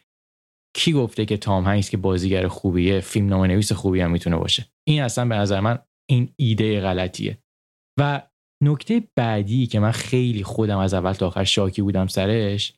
[0.76, 4.66] کی گفته که تام هنگس که بازیگر خوبیه فیلم نامه نویس خوبی هم می‌تونه باشه؟
[4.88, 5.78] این اصلا به نظر من
[6.10, 7.38] این ایده غلطیه.
[8.00, 8.22] و
[8.62, 12.74] نکته بعدی که من خیلی خودم از اول تا آخر شاکی بودم سرش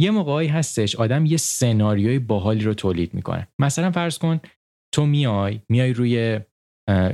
[0.00, 3.48] یه موقعی هستش آدم یه سناریوی باحالی رو تولید می‌کنه.
[3.60, 4.40] مثلا فرض کن
[4.94, 6.40] تو میای میای روی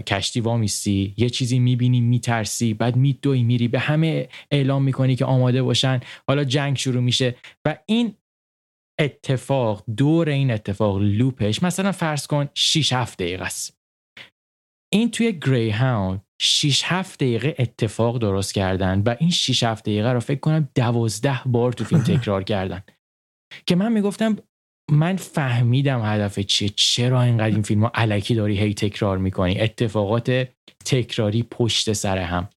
[0.06, 5.62] کشتی وامیستی یه چیزی می‌بینی میترسی بعد میدوی میری به همه اعلام می‌کنی که آماده
[5.62, 6.00] باشن.
[6.28, 8.14] حالا جنگ شروع میشه و این
[9.00, 13.78] اتفاق دور این اتفاق لوپش مثلا فرض کن 6 7 دقیقه است.
[14.92, 20.12] این توی گری هاوند 6 7 دقیقه اتفاق درست کردن و این 6 7 دقیقه
[20.12, 22.82] رو فکر کنم 12 بار تو فیلم تکرار کردن.
[23.66, 24.36] که من می‌گفتم
[24.90, 26.68] من فهمیدم هدف چیه.
[26.68, 30.48] چرا اینقدر این فیلم ها علکی داری هی تکرار می‌کنی؟ اتفاقات
[30.84, 32.48] تکراری پشت سر هم.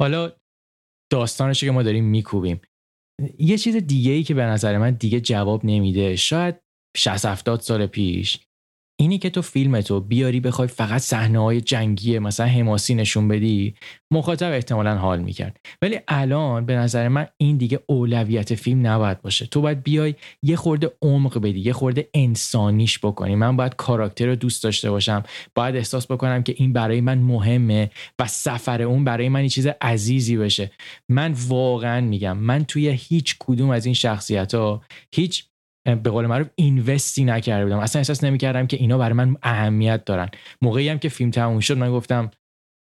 [0.00, 0.32] حالا
[1.12, 2.60] داستانش که ما داریم میکوبیم.
[3.38, 6.16] یه چیز دیگه ای که به نظر من دیگه جواب نمیده.
[6.16, 6.54] شاید
[6.96, 8.45] 60 70 سال پیش.
[8.98, 13.74] اینی که تو فیلمتو بیاری بخوای فقط صحنه های جنگی مثلا حماسی نشون بدی
[14.10, 15.60] مخاطب احتمالا حال می‌کرد.
[15.82, 19.46] ولی الان به نظر من این دیگه اولویت فیلم نباید باشه.
[19.46, 23.34] تو باید بیای یه خورده عمق بدی یه خورده انسانیش بکنی.
[23.34, 25.22] من باید کاراکتر رو دوست داشته باشم.
[25.54, 29.66] باید احساس بکنم که این برای من مهمه و سفر اون برای من یه چیز
[29.80, 30.70] عزیزی بشه.
[31.08, 34.82] من واقعا میگم من توی هیچ کدوم از این شخصیت ها
[35.14, 35.44] هیچ
[35.94, 37.78] به قول معروف اینوستی نکرده بودم.
[37.78, 40.28] اصلا احساس نمی‌کردم که اینا برای من اهمیت دارن.
[40.62, 42.30] موقعی هم که فیلم تموم شد من گفتم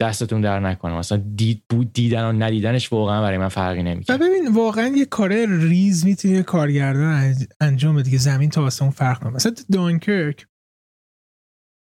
[0.02, 4.54] دستتون در نکنم مثلا دید بود دیدن و ندیدنش واقعا برای من فرقی نمی‌کنه ببین
[4.54, 9.54] واقعا یه کار ریز می‌تونه کارگردان انجام بده که زمین تا آسمون فرق کنه مثلا
[9.72, 10.48] دانکرک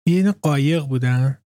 [0.08, 1.38] یه قایق بودن.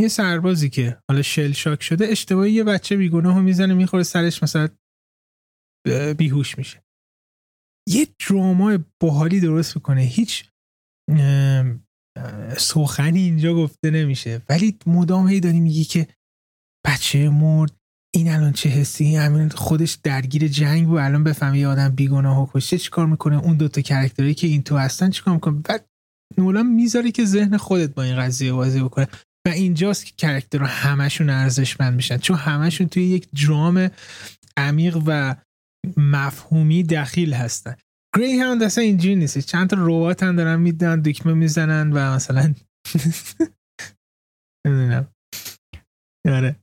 [0.00, 4.68] یه سربازی که حالا شل شاک شده اشتباهی یه بچه بیگناه می‌زنه می‌خوره سرش مثلا
[6.18, 6.82] بیهوش میشه.
[7.88, 10.00] یه درامای باحالی درست می‌کنه.
[10.00, 10.44] هیچ
[12.58, 14.42] سخنی اینجا گفته نمیشه.
[14.48, 16.08] ولی مدام هی داری میگی که
[16.86, 17.72] بچه مرد
[18.14, 22.78] این الان چه حسی همین خودش درگیر جنگ بود الان بفهمی آدم بیگناه و کشته
[22.78, 25.86] چیکار می‌کنه اون دوتا کرکتری که این تو هستن چیکار می‌کنه؟ بعد
[26.38, 29.08] نولان می‌ذاره که ذهن خودت با این قضیه بازی بکنه.
[29.46, 32.16] و اینجاست که کرکتر همشون ارزشمند میشن.
[32.16, 33.90] چون همشون توی یک درام
[34.56, 35.36] عمیق و
[35.96, 37.76] مفهومی دخیل هستن.
[38.16, 39.38] گری هاوند اصلا اینجوری نیست.
[39.38, 42.54] چند تا ربات هم دارن میدن دکمه می‌زنن و مثلا
[44.66, 45.12] نمی‌دونم.
[46.28, 46.56] آره.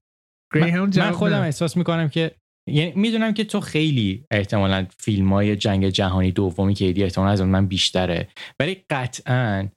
[0.98, 2.36] من خودم احساس می‌کنم که
[2.70, 7.42] یعنی می‌دونم که تو خیلی احتمالا فیلم های جنگ جهانی دومی که ایدی احتمالا از
[7.42, 8.28] من بیشتره.
[8.60, 9.68] ولی قطعا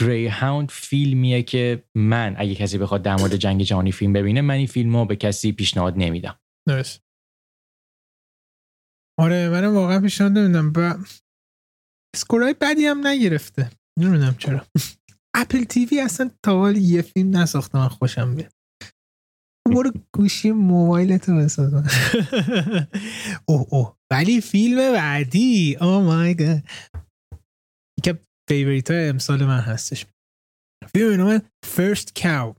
[0.00, 4.54] گری هاوند فیلمیه که من اگه کسی بخواد در مورد جنگ جهانی فیلم ببینه من
[4.54, 6.38] این فیلم رو به کسی پیشنهاد نمیدم.
[6.68, 7.05] درست.
[9.20, 10.72] آره منم واقعا پیشنهاد نمیدم.
[10.76, 11.04] و
[12.16, 13.70] score ای بدی هم نگرفته.
[13.98, 14.66] نمی‌دونم چرا.
[15.36, 18.52] Apple TV اصلا تا حالا یه فیلم نساخته من خوشم بیاد
[19.74, 21.74] برو گوشی موبایلتو بساز.
[23.48, 23.96] اوه اوه.
[24.12, 25.76] ولی فیلم بعدی.
[25.80, 26.62] oh my god
[28.02, 30.06] که favorite های امسال من هستش.
[30.94, 32.54] فیلم نام First Cow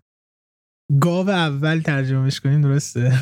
[1.02, 3.22] گاو اول ترجمهش کنیم درسته؟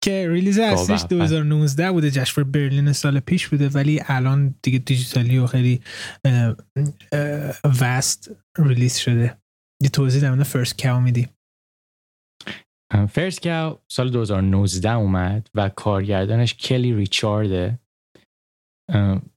[0.00, 2.10] که release اصلیش 2019 بوده.
[2.10, 5.80] جشنواره برلین سال پیش بوده ولی الان دیگه دیجیتالی و خیلی
[7.80, 9.38] vast release شده.
[9.82, 11.28] یه توضیح در مورد First Cow میدی؟
[13.08, 17.78] First Cow سال 2019 اومد و کارگردانش کلی ریچارده.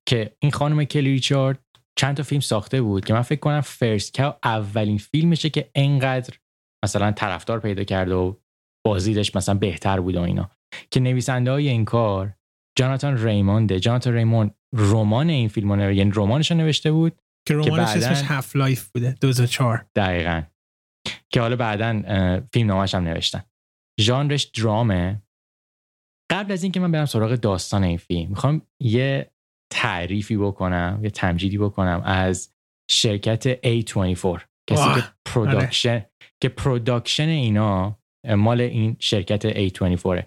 [0.06, 1.60] که این خانم کلی ریچارد
[2.00, 6.38] چند تا فیلم ساخته بود که من فکر کنم First Cow اولین فیلمشه که انقدر
[6.86, 8.34] مثلا طرفدار پیدا کرده و
[8.86, 10.50] بازیش مثلا بهتر بود و اینا.
[10.92, 12.36] که نویسنده های این کار
[12.78, 13.80] جاناتان ریمونده.
[13.80, 18.90] جاناتان ریموند رمان این فیلم رو یعنی رمانش نوشته بود که رمانش اسمش Half Life
[18.90, 20.44] بوده 2004 دقیقا.
[21.34, 22.02] که حالا بعدا
[22.54, 23.44] فیلم نامش هم نوشتن.
[24.02, 25.22] ژانرش درامه.
[26.32, 29.32] قبل از اینکه من برم سراغ داستان این فیلم می‌خوام یه
[29.74, 32.54] تعریفی بکنم یه تمجیدی بکنم از
[32.92, 36.12] شرکت A24 کسی که production آره.
[36.42, 40.24] که production اینا مال این شرکت A24.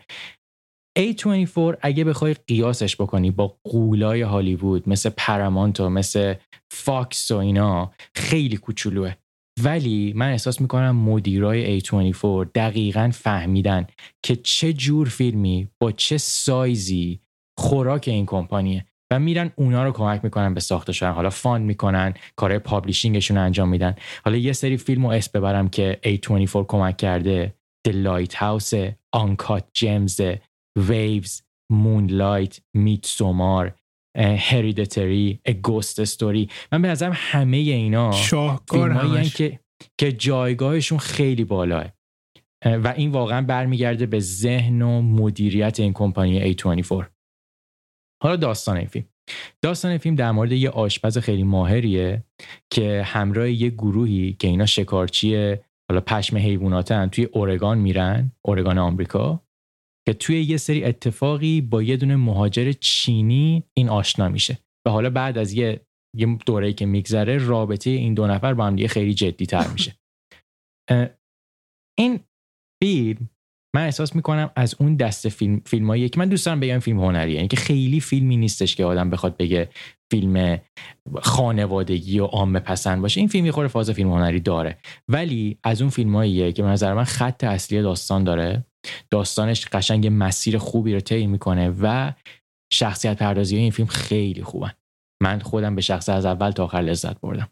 [0.99, 6.35] A24 اگه بخوای قیاسش بکنی با غولای هالیوود مثل پارامونت و مثل
[6.73, 9.15] فاکس و اینا خیلی کوچولوه.
[9.65, 13.87] ولی من احساس می‌کنم مدیرای A24 دقیقا فهمیدن
[14.23, 17.21] که چه جور فیلمی با چه سایزی
[17.59, 22.15] خوراک این کمپانیه و میرن اونا رو کمک می‌کنن به ساخته شدن حالا fund می‌کنن
[22.37, 23.95] کار publishing شون انجام میدن.
[24.25, 27.58] حالا یه سری فیلم رو اسم ببرم که A24 کمک کرده.
[27.87, 28.75] The Lighthouse
[29.14, 30.21] Uncut Gems
[30.88, 33.73] Waves Moonlight Midsommar
[34.18, 39.61] Hereditary Ghost Story من به نظرم همه اینا شاهکار که
[39.99, 41.93] که جایگاهشون خیلی بالاه.
[42.64, 47.05] و این واقعا برمیگرده به ذهن و مدیریت این کمپانی A24
[48.23, 49.05] حالا داستان این فیلم.
[49.62, 52.25] داستان فیلم در مورد یه آشپز خیلی ماهریه
[52.71, 55.57] که همراه یه گروهی که اینا شکارچی
[55.90, 59.42] حالا پشم حیواناتن توی اورگان میرن اورگان آمریکا
[60.09, 64.59] که توی یه سری اتفاقی با یه دونه مهاجر چینی این آشنا میشه.
[64.87, 65.81] و حالا بعد از یه
[66.16, 69.98] یه دوره‌ای که میگذره رابطه این دو نفر با هم دیگه خیلی جدی تر میشه
[71.98, 72.20] این
[72.83, 73.31] فیلم
[73.74, 77.35] من احساس می‌کنم از اون دست فیلم فیلمایی که من دوست دارم بگم فیلم هنریه
[77.35, 79.68] یعنی که خیلی فیلمی نیستش که آدم بخواد بگه
[80.11, 80.61] فیلم
[81.22, 83.20] خانوادگی و عام پسند باشه.
[83.20, 84.78] این فیلم یه خورده فاز فیلم هنری داره.
[85.09, 88.64] ولی از اون فیلماییه که به نظر من خط اصلی داستان داره.
[89.11, 92.12] داستانش قشنگ مسیر خوبی رو طی می‌کنه و
[92.72, 94.72] شخصیت پردازی این فیلم خیلی خوبن.
[95.22, 97.48] من خودم به شخص از اول تا آخر لذت بردم.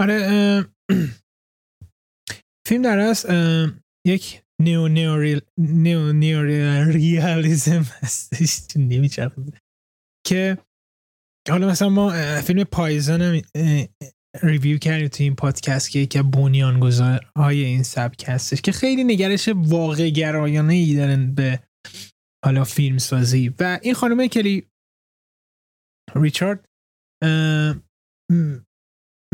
[0.00, 0.64] آره
[2.68, 3.14] فیلم در
[4.06, 6.42] یک neo neo neo neo
[6.90, 8.60] realism هستش
[10.26, 10.58] که
[11.50, 13.42] حالا مثلا ما فیلم Paisan
[14.42, 19.48] review کردیم تو این پادکست که یکی بنیانگذار های این سبک هستش که خیلی نگرش
[19.48, 21.60] واقع گرایانه ای دارن به
[22.44, 24.66] حالا فیلم سازی و این خانم کلی
[26.14, 26.64] ریچارد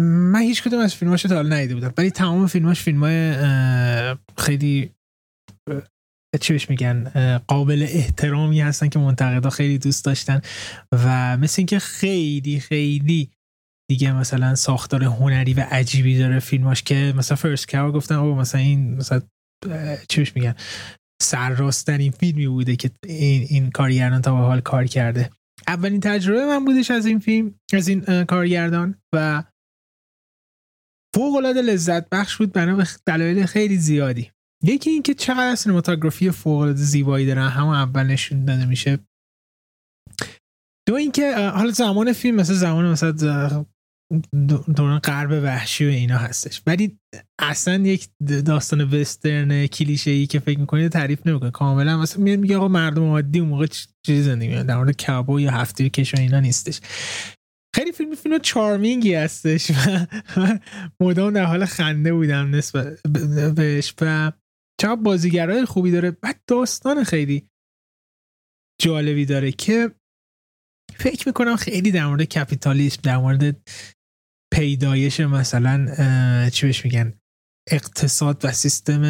[0.01, 1.95] من هیچ کدوم از فیلماش تا حالا ندیده بودم.
[1.99, 3.35] ولی تمام فیلماش فیلم های
[4.39, 4.95] خیلی
[6.41, 7.05] چی بهش میگن؟
[7.39, 10.41] قابل احترامی هستن که منتقدا خیلی دوست داشتن
[10.93, 13.31] و مثل اینکه خیلی خیلی
[13.91, 18.61] دیگه مثلا ساختار هنری و عجیبی داره فیلماش که مثلا فرست کاور گفتن او مثلا
[18.61, 19.23] این مثلا
[20.09, 20.55] چی بهش میگن؟
[21.23, 25.31] سرراستنین فیلمی بوده که این, این کارگردان تا به حال کار کرده.
[25.69, 29.45] اولین تجربه من بودش از این فیلم از این کارگردان و
[31.15, 34.31] فوق العاده لذت بخش بود بنا به دلایل خیلی زیادی.
[34.65, 38.99] یکی اینکه چقدر سینماتوگرافی فوق العاده زیبایی دارن همون اول نشون داده میشه.
[40.89, 43.13] دو اینکه حالا زمان فیلم مثل زمان مثلا
[44.77, 46.63] دوران غرب وحشی و اینا هستش.
[46.67, 46.99] ولی
[47.39, 48.09] اصلا یک
[48.45, 51.51] داستان وسترن کلیشه ای که فکر می‌کنید تعریف نمی‌کنه.
[51.51, 53.67] کاملا مثلا میاد میگه آقا مردم عادی اون موقع
[54.07, 56.81] چیزی زندگی در مورد کابو یا هفته کش اینا نیستش.
[57.77, 59.71] خیلی فیلم فیلم چارمینگی هستش.
[60.37, 60.59] و
[61.01, 63.03] مدام در حال خنده بودم نسبت
[63.57, 63.95] بهش.
[64.01, 64.33] و
[64.81, 67.51] چقدر بازیگرای خوبی داره بعد داستان خیلی
[68.81, 69.95] جالبی داره که
[70.99, 73.69] فکر می‌کنم خیلی در مورد کپیتالیسم در مورد
[74.53, 75.87] پیدایش مثلا
[76.51, 77.21] چی بهش میگن؟
[77.71, 79.03] اقتصاد و سیستم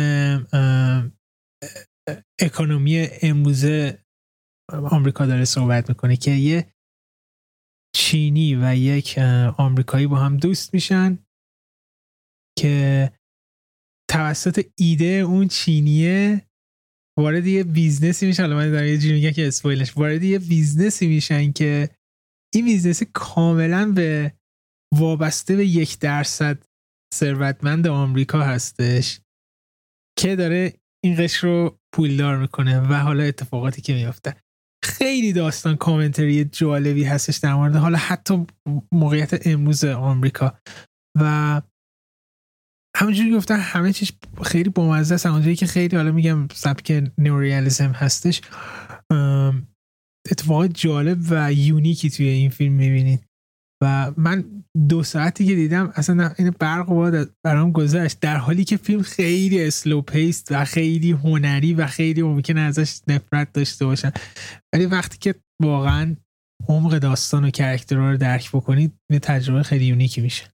[2.40, 4.04] economy امروزه
[4.72, 6.74] آمریکا داره صحبت می‌کنه که یه
[7.96, 9.18] چینی و یک
[9.58, 11.18] آمریکایی با هم دوست میشن
[12.58, 13.12] که
[14.10, 16.46] توسط ایده اون چینیه
[17.18, 18.42] وارد یه business ی میشن.
[18.42, 19.96] حالا من دارم یه جوری میگم که spoil ش.
[19.96, 21.90] وارد یه business ی میشن که
[22.54, 24.32] این business کاملا به
[24.94, 26.64] وابسته به یک درصد
[27.14, 29.20] ثروتمند آمریکا هستش
[30.18, 30.72] که داره
[31.04, 34.36] این قشر رو پولدار می‌کنه و حالا اتفاقاتی که میافته.
[34.84, 38.46] خیلی داستان commentary جالبی هستش در مورد حالا حتی
[38.92, 40.58] موقعیت امروز آمریکا.
[41.20, 41.62] و
[43.00, 45.26] همونجوری گفتن همه چیز خیلی بامزه است.
[45.26, 48.40] اونجایی که خیلی حالا میگم سبک نئورئالیسم هستش
[50.30, 53.24] اتفاقات جالب و unique ی توی این فیلم می‌بینید.
[53.82, 54.44] و من
[54.88, 58.20] دو ساعتی که دیدم اصلا این برق باد برام گذشت.
[58.20, 63.52] در حالی که فیلم خیلی slow paced و خیلی هنری و خیلی ممکنه ازش نفرت
[63.52, 64.12] داشته باشن.
[64.74, 66.16] ولی وقتی که واقعا
[66.68, 70.44] عمق داستان و character ها رو درک بکنید یه تجربه خیلی unique ی میشه.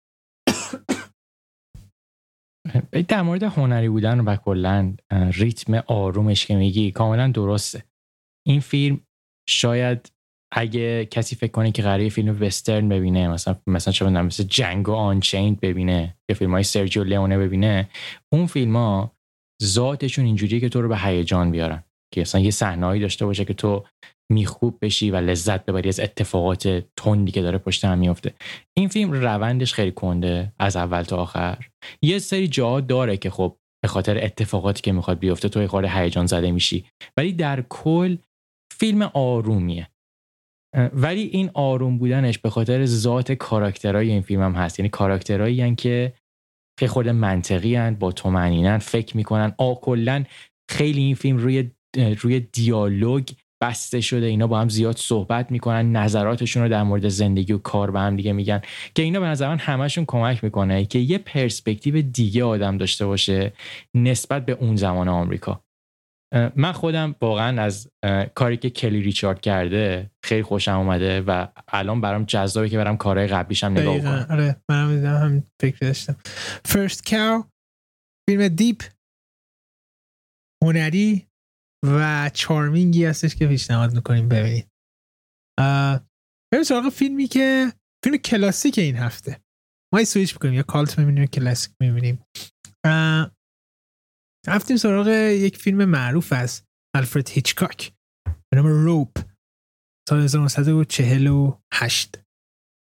[3.08, 4.96] در مورد هنری بودن و کلا
[5.32, 7.84] ریتم آرومش که میگی کاملا درسته.
[8.46, 9.00] این فیلم
[9.48, 10.12] شاید
[10.52, 15.60] اگه کسی فکر کنه که قراره فیلم وسترن ببینه مثلا مثلا چه مثل Django Unchained
[15.60, 17.88] ببینه یا فیلم های سرجیو لئونه ببینه
[18.32, 19.16] اون فیلم ها
[19.62, 21.82] ذاتشون اینجوریه که تو رو به هیجان بیارن.
[22.14, 23.84] که مثلا یه صحنه‌ای داشته باشه که تو
[24.32, 28.34] میخوب بشی و لذت ببری از اتفاقات تندی که داره پشت هم میفته.
[28.76, 31.68] این فیلم روندش خیلی کنده از اول تا آخر.
[32.02, 36.26] یه سری جا داره که خب به خاطر اتفاقاتی که می‌خواد بیفته تو خورده هیجان
[36.26, 36.84] زده میشی.
[37.16, 38.16] ولی در کل
[38.72, 39.88] فیلم آرومیه.
[40.92, 44.78] ولی این آروم بودنش به خاطر ذات کاراکترهای این فیلم هم هست.
[44.78, 46.12] یعنی کاراکترهایی که
[46.78, 49.54] خیلی خود منطقی هن با تومنینن فکر می‌کنن.
[49.58, 49.74] آ
[50.70, 51.70] خیلی این فیلم روی
[52.20, 53.28] روی دیالوگ
[53.60, 54.26] بسته شده.
[54.26, 58.16] اینا با هم زیاد صحبت می‌کنن نظراتشون رو در مورد زندگی و کار به هم
[58.16, 58.60] دیگه میگن
[58.94, 63.52] که اینا به نظر من همشون کمک می‌کنه که یه پرسپکتیو دیگه آدم داشته باشه
[63.94, 65.62] نسبت به اون زمان آمریکا.
[66.56, 67.90] من خودم واقعا از
[68.34, 73.26] کاری که کلی ریچارد کرده خیلی خوشم اومده و الان برام جذابه که برم کارهای
[73.26, 76.16] قبلیشم نگاه کنم آره منم هم فکر داشتم.
[76.64, 77.44] First Cow
[78.28, 78.82] فیلم deep
[80.64, 81.25] هنری
[81.88, 84.68] و charming ی هستش که پیشنهاد می‌کنیم ببینید
[86.52, 87.72] بریم سراغ فیلمی که
[88.04, 89.40] فیلم کلاسیک این هفته.
[89.94, 92.24] ما سویچ می‌کنیم یا cult می‌بینیم کلاسیک می‌بینیم.
[94.46, 96.62] رفتیم سراغ یک فیلم معروف از
[96.96, 97.92] آلفرد هیچکاک
[98.24, 99.18] به نام Rope
[100.08, 102.22] سال 1948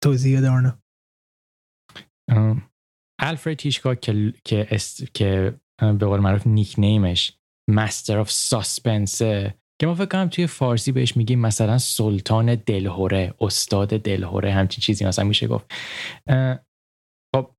[0.04, 0.82] توضیح دارنا
[3.20, 5.14] الفرد هیچکاک که که, است...
[5.14, 7.38] که به قول معروف نیک نیمش.
[7.70, 13.88] مستر آف ساسپنسه که ما فکر کنم توی فارسی بهش میگیم مثلا سلطان دلهوره استاد
[13.88, 15.72] دلهوره همچین چیزی مثلا میشه گفت
[17.34, 17.50] خب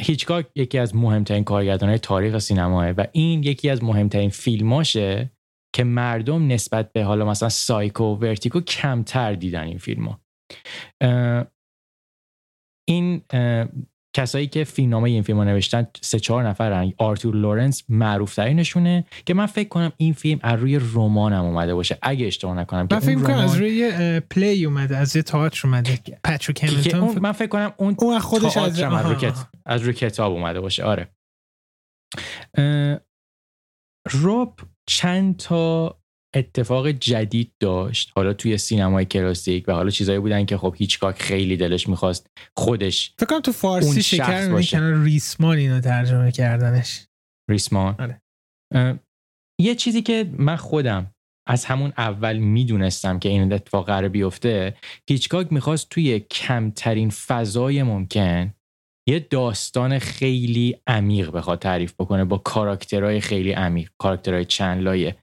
[0.00, 5.30] هیچکاک یکی از مهمترین کارگردانهای تاریخ سینماه و این یکی از مهمترین فیلماشه
[5.74, 10.20] که مردم نسبت به حالا مثلا سایکو و Vertigo کمتر دیدن این فیلم ها.
[12.88, 13.22] این
[14.16, 16.92] کسایی که فیلمنامه این فیلم رو نوشتن سه چهار نفرن.
[16.98, 21.98] آرتور لورنس معروف ترینشونه که من فکر کنم این فیلم از روی رمانم اومده باشه.
[22.02, 25.98] اگه اشتباه نکنم من فکر کنم از روی play اومده از روی تئاتر اومده.
[26.24, 29.32] پاتریک همیلتون من فکر کنم اون, اون خودش از روی,
[29.66, 30.84] از روی کتاب اومده باشه.
[30.84, 31.08] آره.
[34.10, 35.98] روب چند تا
[36.36, 38.12] اتفاق جدید داشت.
[38.16, 42.26] حالا توی سینمای کلاسیک و حالا چیزایی بودن که خب هیچکاک خیلی دلش می‌خواست
[42.56, 47.06] خودش فکر کنم تو فارسی شکر می‌کنن ریسمان اینو ترجمه کردنش.
[47.50, 48.20] ریسمان؟ آره.
[49.60, 51.10] یه چیزی که من خودم
[51.48, 54.76] از همون اول می‌دونستم که این اتفاق قرار بیفته
[55.08, 58.54] هیچکاک می‌خواست توی کمترین فضای ممکن
[59.08, 65.16] یه داستان خیلی عمیق بخواد تعریف بکنه با کاراکترهای خیلی عمیق کاراکترهای چند لایه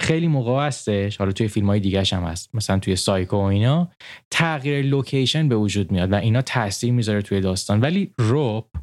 [0.00, 2.54] خیلی موقع هستش حالا توی فیلم های دیگه هم هست.
[2.54, 3.92] مثلا توی سایکو و اینا
[4.30, 7.80] تغییر لوکیشن به وجود میاد و اینا تاثیر می‌ذاره توی داستان.
[7.80, 8.76] ولی روپ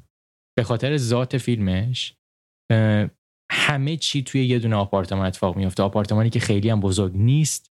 [0.57, 2.13] به خاطر ذات فیلمش
[3.51, 7.71] همه چی توی یه دونه آپارتمان اتفاق میفته آپارتمانی که خیلی هم بزرگ نیست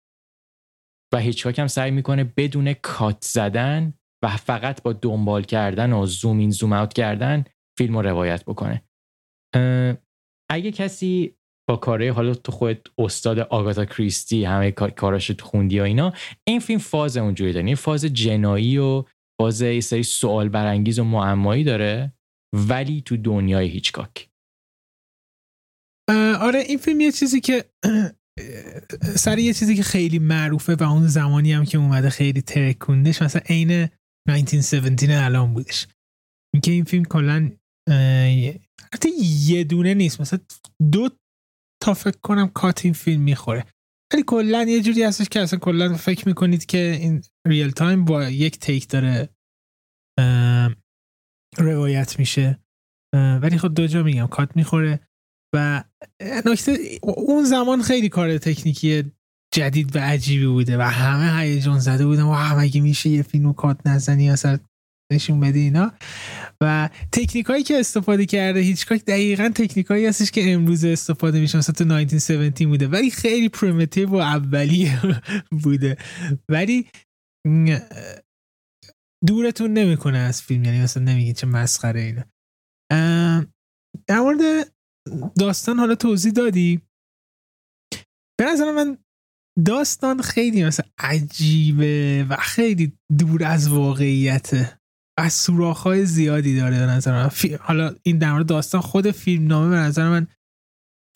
[1.14, 3.94] و هیچ هم سعی می‌کنه بدون کات زدن
[4.24, 7.44] و فقط با دنبال کردن و زوم این زوم اوت کردن
[7.78, 8.82] فیلم رو روایت بکنه.
[10.50, 11.36] اگه کسی
[11.68, 16.12] با کاره حالا تو خود استاد آگاتا کریستی همه کاراش تو خوندی و اینا.
[16.46, 17.66] این فیلم فاز اونجوری داره.
[17.66, 19.04] این فاز جنایی و
[19.40, 22.12] فاز یه سری سوال برانگیز و معمایی داره
[22.68, 24.28] ولی تو دنیای هیچکاک.
[26.40, 27.64] آره این فیلم یه چیزی که
[29.16, 33.42] سر یه چیزی که خیلی معروفه و اون زمانی هم که اومده خیلی ترکوندش مثلا
[33.48, 33.88] عین
[34.28, 35.86] 1917 الان بودش.
[36.54, 37.50] اینکه این فیلم کلا
[38.94, 39.08] حتی
[39.46, 40.38] یه دونه نیست مثلا
[40.92, 41.10] دو
[41.86, 43.64] تا فکر کنم کات این فیلم می‌خوره.
[44.12, 48.24] ولی کلا یه جوری هستش که اصلا کلا فکر می‌کنید که این real time با
[48.24, 49.28] یک take داره
[51.58, 52.58] روایت میشه.
[53.14, 55.00] ولی خب دو جا میگم کات می‌خوره
[55.54, 55.84] و
[56.46, 59.12] نکته اون زمان خیلی کار تکنیکی
[59.54, 62.22] جدید و عجیبی بوده و همه هیجان زده بودن.
[62.22, 64.58] و مگه میشه یه فیلم کات نزنی؟ اصلا
[65.12, 65.92] نشون بده اینا.
[66.62, 71.58] و تکنیک هایی که استفاده کرده هیچکاک دقیقا تکنیک هایی هستش که امروز استفاده میشه
[71.58, 72.88] مثلا تو 1917 بوده.
[72.88, 74.90] ولی خیلی پریمیتیو و اولی
[75.64, 75.96] بوده.
[76.48, 76.86] ولی
[79.26, 80.64] دورتون نمی‌کنه از فیلم.
[80.64, 82.24] یعنی مثلا نمیگید چه مسخره اینا.
[84.06, 84.72] در مورد
[85.38, 86.80] داستان حالا توضیح دادی.
[88.40, 88.98] به نظر من
[89.66, 94.80] داستان خیلی مثلا عجیبه و خیلی دور از واقعیته.
[95.18, 97.30] از سوراخ های زیادی داره به نظر من.
[97.60, 100.26] حالا این در مورد داستان خود فیلم نامه به نظر من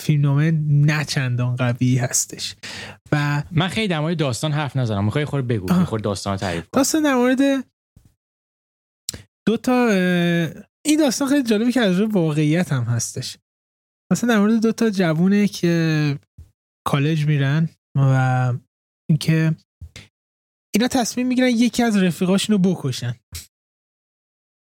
[0.01, 2.55] فیلم نامه نه چندان قوی هستش.
[3.12, 5.05] و من خیلی در مورد داستان حرف نزنم.
[5.05, 6.70] می‌خوای خور بگو خور داستان تعریف کن.
[6.72, 7.64] داستان در مورد
[9.46, 9.88] دو تا
[10.86, 13.36] این داستان خیلی جالبی که از روی واقعیت هم هستش.
[14.12, 16.18] مثلا در مورد دو تا جوونه که
[16.86, 18.55] کالج میرن و
[19.11, 19.57] اینکه
[20.74, 23.14] اینا تصمیم می‌گیرن یکی از رفیقاشونو بکشن.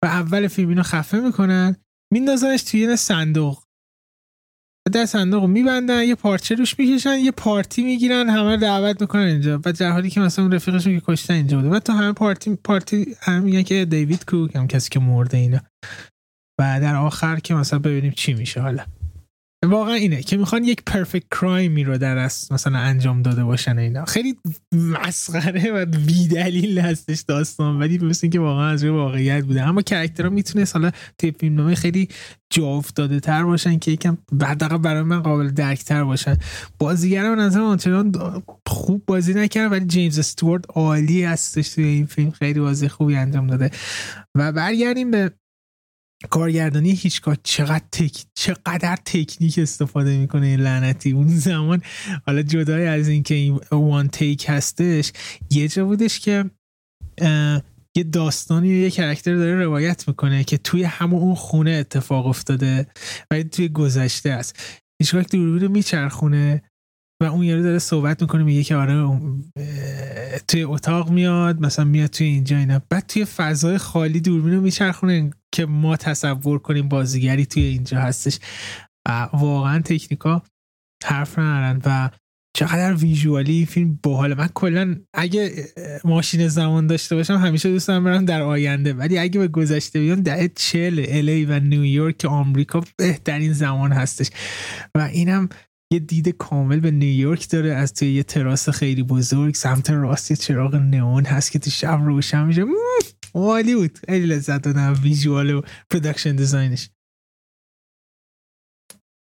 [0.04, 1.76] و اول فیلم اینو خفه می‌کنن
[2.14, 3.64] میندازنش توی یه صندوق.
[4.94, 9.62] در صندوق میبندن یه پارچه روش می‌کشن یه پارتی می‌گیرن همه دعوت می‌کنن اینجا.
[9.66, 11.70] و در حالی که مثلا اون رفیقشون که کشتن اینجا بوده.
[11.70, 15.60] و تو همه پارتی پارتی هم میگن که دیوید کوک هم کسی که مرده اینا.
[16.60, 18.86] و در آخر که مثلا ببینیم چی میشه حالا.
[19.66, 24.06] واقعا اینه که می‌خوان یک پرفکت کرایمی رو در است مثلا انجام داده باشن اینا.
[24.06, 24.38] خیلی
[24.76, 25.86] مسخره و
[26.32, 29.64] دلیل هستش داستان ولی مثل اینکه واقعا از روی واقعیت بوده.
[29.64, 32.08] اما کرکترها می‌تونه حالا توی فیلم نامه خیلی
[32.50, 36.38] جا افتاده تر باشن که یکم حداقل برای من قابل درک تر باشن.
[36.80, 38.12] بازیگر به نظر آنچنان
[38.68, 42.32] خوب بازی نکرد ولی جیمز استوارد عالی هستش توی این فیلم.
[42.32, 43.72] خیلی بازی خوبی انجام داده.
[44.36, 45.32] و برگردیم به
[46.30, 48.24] کارگردانی هیچگاه چقدر تک...
[48.34, 51.82] چقدر تکنیک استفاده می‌کنه این لعنتی؟ اون زمان
[52.26, 55.12] حالا جدای از اینکه این وان تیک هستش
[55.52, 56.46] یه جا بودش که
[57.96, 62.88] یه داستانی یه کرکتر داره روایت می‌کنه که توی همون اون خونه اتفاق افتاده
[63.32, 64.60] و توی گذشته است.
[65.02, 66.62] هیچگاه دوربین میچرخونه
[67.22, 69.20] و اون یارو داره صحبت می‌کنه میگه که آره
[70.48, 72.82] توی اتاق میاد مثلا میاد توی اینجا اینا.
[72.90, 78.40] بعد توی فضای خالی دوربین رو میچرخونه که ما تصور کنیم بازیگری توی اینجا هستش.
[79.34, 80.44] واقعا تکنیکا
[81.04, 82.10] حرف ندارن و
[82.58, 84.36] چقدر ویژوالی فیلم باحاله.
[84.36, 85.66] من کلا اگه
[86.04, 88.94] ماشین زمان داشته باشم همیشه دوست دارم برم در آینده.
[88.94, 94.30] ولی اگه به گذشته بیام در چل الی و نیویورک آمریکا بهترین زمان هستش.
[94.96, 95.50] و اینم
[95.92, 97.74] یه دید کامل به نیویورک داره.
[97.74, 102.00] از توی یه تراس خیلی بزرگ سمت راست یه چراغ نئون هست که تو شب
[102.04, 102.66] روشن میشه.
[103.34, 103.98] عالی بود.
[103.98, 104.94] خیلی لذت دادم.
[105.04, 106.90] ویژوال و production design ش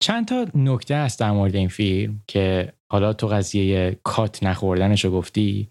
[0.03, 5.11] چند تا نکته هست در مورد این فیلم که حالا تو قضیه کات نخوردنش رو
[5.11, 5.71] گفتی؟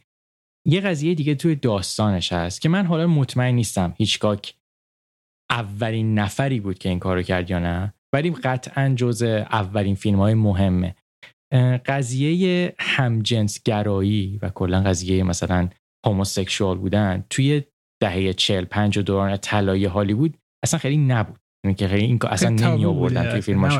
[0.65, 4.55] یه قضیه دیگه توی داستانش هست که من حالا مطمئن نیستم هیچکاک
[5.49, 7.93] اولین نفری بود که این کارو کرد یا نه.
[8.13, 10.95] ولی قطعا جز اولین فیلم های مهمه
[11.85, 15.69] قضیه همجنسگرایی و کلا قضیه مثلا
[16.05, 17.63] هوموسکشوال بودن توی
[18.01, 21.39] دهه 45 و دوران طلایی هالیوود اصلا خیلی نبود.
[21.65, 23.73] یعنی که خیلی این اصلا نمی آوردن توی فیلماش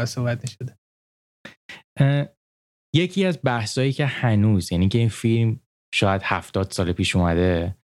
[2.96, 5.60] یکی از بحثایی که هنوز یعنی که این فیلم
[5.94, 7.77] شاید هفتاد سال پیش اومده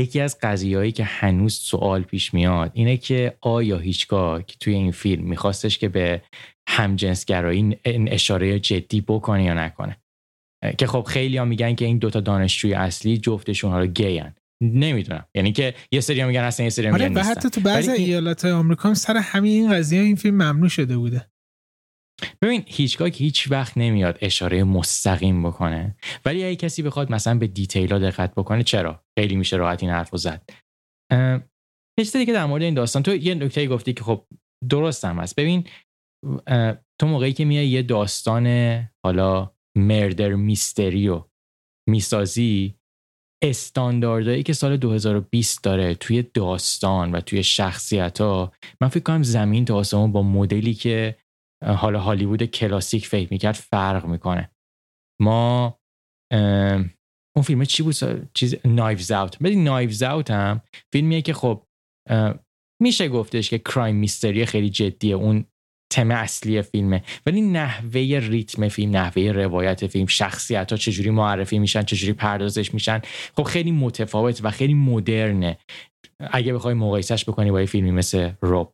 [0.00, 5.24] یکی از قضیهایی که هنوز سوال پیش میاد اینه که آیا هیچگاه توی این فیلم
[5.24, 6.22] میخواستش که به
[6.68, 9.96] همجنسگرایی این اشاره جدی بکنه یا نکنه؟
[10.78, 15.24] که خب خیلی ها میگن که این دوتا دانشجوی اصلی جفتشون حالا گیان نمی‌دونم.
[15.34, 18.94] یعنی که یه سری میگن اصلا یه سری میگن آره حتی تو بعضی ایالات آمریکا
[18.94, 21.30] سر همین این قضیه این فیلم ممنوع شده بوده.
[22.42, 25.96] ببین هیچگاه هیچ وقت نمیاد اشاره مستقیم بکنه.
[26.24, 29.92] ولی اگه کسی بخواد مثلا به دیتیل ها دقت بکنه چرا؟ خیلی میشه راحت این
[29.92, 30.50] حرف زد.
[31.98, 33.02] یه چیزی که در مورد این داستان.
[33.02, 34.26] تو یه نکته گفتی که خب
[34.70, 35.36] درست هم هست.
[35.36, 35.66] ببین
[37.00, 38.46] تو موقعی که میای یه داستان
[39.04, 41.24] حالا مردر میستریو
[41.88, 42.74] می‌سازی
[43.44, 49.64] استانداردهایی که سال 2020 داره توی داستان و توی شخصیت ها من فکر کنم زمین
[49.64, 51.16] تا آسمون با مدلی که
[51.64, 54.50] حالا هالیوود کلاسیک فکر می‌کرد فرق می‌کنه.
[55.20, 55.78] ما
[57.36, 57.94] اون فیلم چی بود؟
[58.34, 61.66] چیز نایفز اوت ولی نایفز اوت هم فیلمیه که خب
[62.82, 65.44] میشه گفتش که کرایم میستری خیلی جدیه اون
[65.92, 67.02] تم اصلی فیلمه.
[67.26, 73.00] ولی نحوه ریتم فیلم نحوه روایت فیلم شخصیت ها چجوری معرفی میشن چجوری پردازش میشن
[73.36, 75.58] خب خیلی متفاوت و خیلی مدرنه.
[76.20, 78.72] اگه بخوای مقایسش بکنی با یه فیلمی مثل روب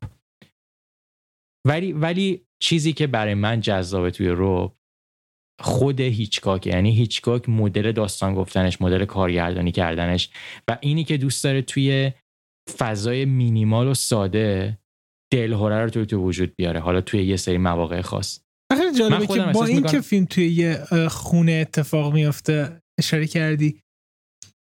[1.67, 4.77] ولی ولی چیزی که برای من جذابه توی روب
[5.61, 10.31] خود هیچکاک یعنی هیچکاک مدل داستان گفتنش مدل کارگردانی کردنش
[10.69, 12.13] و اینی که دوست داره توی
[12.79, 14.79] فضای مینیمال و ساده
[15.33, 16.81] دلهوره رو توی تو وجود بیاره.
[16.81, 18.41] حالا توی یه سری مواقع خاص.
[18.77, 23.81] خیلی جالبه که با این که فیلم توی یه خونه اتفاق میافته اشاره کردی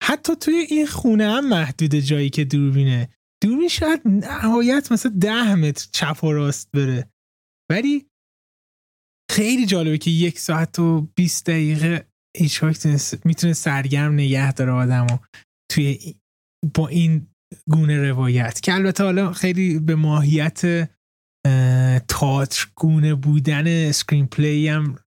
[0.02, 3.08] حتی توی این خونه هم محدود جایی که دوربینه.
[3.42, 7.10] دوربین شاید نهایت مثلا ده متر چپ و راست بره.
[7.70, 8.06] ولی
[9.30, 12.62] خیلی جالبه که یک ساعت و 20 دقیقه هیچ
[13.24, 15.18] می‌تونه سرگرم نگه داره آدم و
[15.72, 16.14] توی
[16.74, 17.26] با این
[17.70, 18.60] گونه روایت.
[18.60, 20.90] که البته حالا خیلی به ماهیت
[22.08, 24.98] تاتر گونه بودن screenplay هم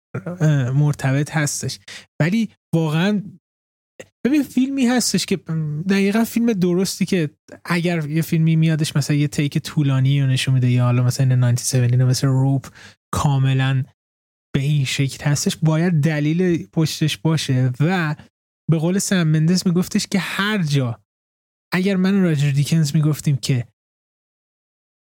[0.76, 1.80] مرتبط هستش.
[2.22, 3.24] ولی واقعا
[4.26, 5.38] ببین فیلمی هستش که
[5.90, 7.30] دقیقا فیلم درستی که
[7.66, 11.94] اگر یه فیلمی میادش مثلا یه take طولانی رو نشون میده یا حالا مثلا 1917
[11.94, 12.68] مثل Rope
[13.14, 13.84] کاملا
[14.56, 17.72] به این شکل هستش باید دلیل پشتش باشه.
[17.80, 18.16] و
[18.72, 21.00] به قول سم مندس میگفتش که هر جا
[21.74, 23.68] اگر من راجر دیکنز می‌گفتیم که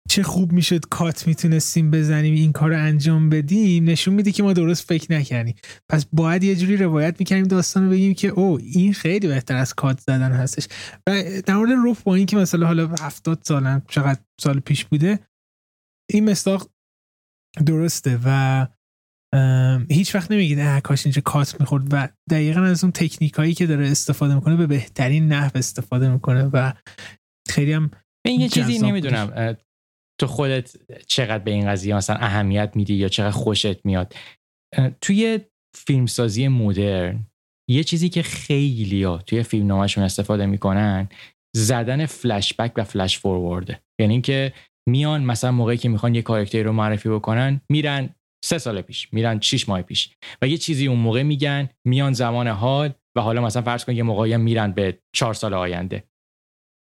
[0.09, 3.85] چه خوب می‌شد کات می‌تونستیم بزنیم این کار رو انجام بدیم.
[3.85, 5.55] نشون میده که ما درست فکر نکردیم.
[5.89, 9.75] پس باید یه جوری روایت می‌کردیم داستان رو بگیم که او این خیلی بهتر از
[9.75, 10.69] کات زدن هستش.
[11.07, 15.19] و در مورد روف با این که مثلا حالا هفتاد سالن چقدر سال پیش بوده
[16.11, 16.71] این مستاق
[17.67, 18.67] درسته و
[19.91, 23.67] هیچ وقت نمیگید اه کاش اینجا کات می‌خورد و دقیقا از اون تکنیک هایی که
[23.67, 26.73] داره استفاده می‌کنه به بهترین نحو استفاده می‌کنه و
[27.49, 27.91] خیلی هم
[28.27, 29.57] این یه چیزی نمی‌دونم.
[30.21, 34.15] تو خودت چقدر به این قضیه مثلا اهمیت میدی یا چقدر خوشت میاد؟
[35.01, 35.41] توی
[35.77, 37.27] فیلمسازی مدرن
[37.71, 41.09] یه چیزی که خیلی ها توی فیلم نامشون استفاده می‌کنن
[41.57, 44.53] زدن فلش بک و فلش فورورده یعنی اینکه
[44.89, 48.15] میان مثلا موقعی که می‌خوان یه کارکتری رو معرفی بکنن میرن
[48.45, 50.11] سه سال پیش میرن شیش ماه پیش
[50.43, 54.03] و یه چیزی اون موقع میگن میان زمان حال و حالا مثلا فرض کن یه
[54.03, 56.05] موقعی میرن به چهار سال آینده.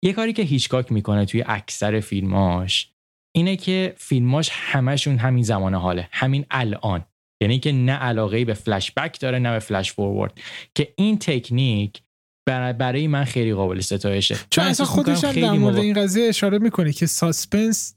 [0.04, 2.95] یه کاری که هیچکاک می‌کنه توی اکثر فیلماش
[3.36, 6.10] اینه که فیلماش همشون همین زمان حاله.
[6.12, 7.06] همین الان.
[7.42, 10.40] یعنی که نه علاقه به فلش بک داره نه به فلش فورورد
[10.76, 12.02] که این تکنیک
[12.48, 14.38] برای من خیلی قابل ستایشه.
[14.50, 17.96] چون اصلا خودش هم در مورد این قضیه اشاره می‌کنه که suspense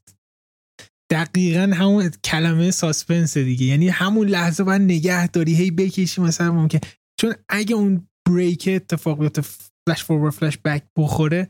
[1.12, 3.66] دقیقا همون کلمه suspense دیگه.
[3.66, 6.78] یعنی همون لحظه باید نگه داری هی بکشی مثلا ممکن.
[7.20, 11.48] چون اگه اون break اتفاق بیفته flash forward فلش بک بخوره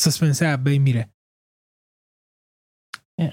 [0.00, 1.08] suspense از بین میره.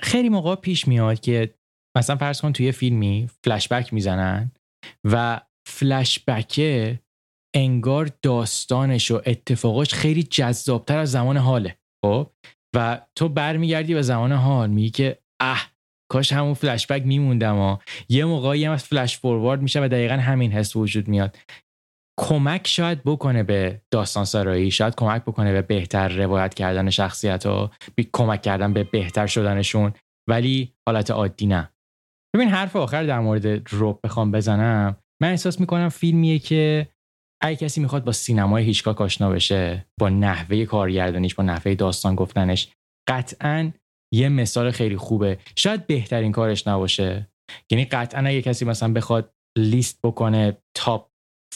[0.01, 1.53] خیلی موقع پیش میاد که
[1.97, 4.51] مثلا فرض کن توی فیلمی فلش بک می‌زنن
[5.03, 6.99] و فلش بکه
[7.55, 12.31] انگار داستانش و اتفاقاش خیلی جذابتر از زمان حاله خب؟
[12.75, 15.73] و تو برمیگردی به زمان حال میگی که اه
[16.11, 17.77] کاش همون فلش بک میموندم و
[18.09, 21.37] یه موقعی هم از فلش فوروارد میشه و دقیقا همین حس وجود میاد.
[22.19, 27.69] کمک شاید بکنه به داستان سرایی شاید کمک بکنه به بهتر روایت کردن شخصیت و
[28.13, 29.93] کمک کردن به بهتر شدنشون.
[30.29, 31.69] ولی حالت عادی نه.
[32.35, 34.97] ببین حرف آخر در مورد روب بخوام بزنم.
[35.21, 36.87] من احساس می‌کنم فیلمیه که
[37.43, 42.71] اگه کسی می‌خواد با سینمای هیچکاک آشنا بشه با نحوه کارگردانیش با نحوه داستان گفتنش
[43.09, 43.71] قطعا
[44.13, 45.37] یه مثال خیلی خوبه.
[45.55, 47.29] شاید بهترین کارش نباشه.
[47.71, 51.09] یعنی قطعا اگه کسی مثلا بخواد لیست بکنه تاپ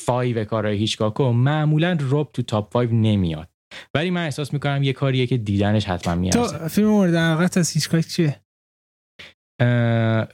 [0.08, 3.50] 5 کارهای هیچکاکو معمولا روب تو تاپ 5 نمیاد.
[3.94, 6.58] ولی من احساس می‌کنم یه کاریه که دیدنش حتما میارزه.
[6.58, 8.42] تو فیلم مورد علاقت از هیچکاک چیه؟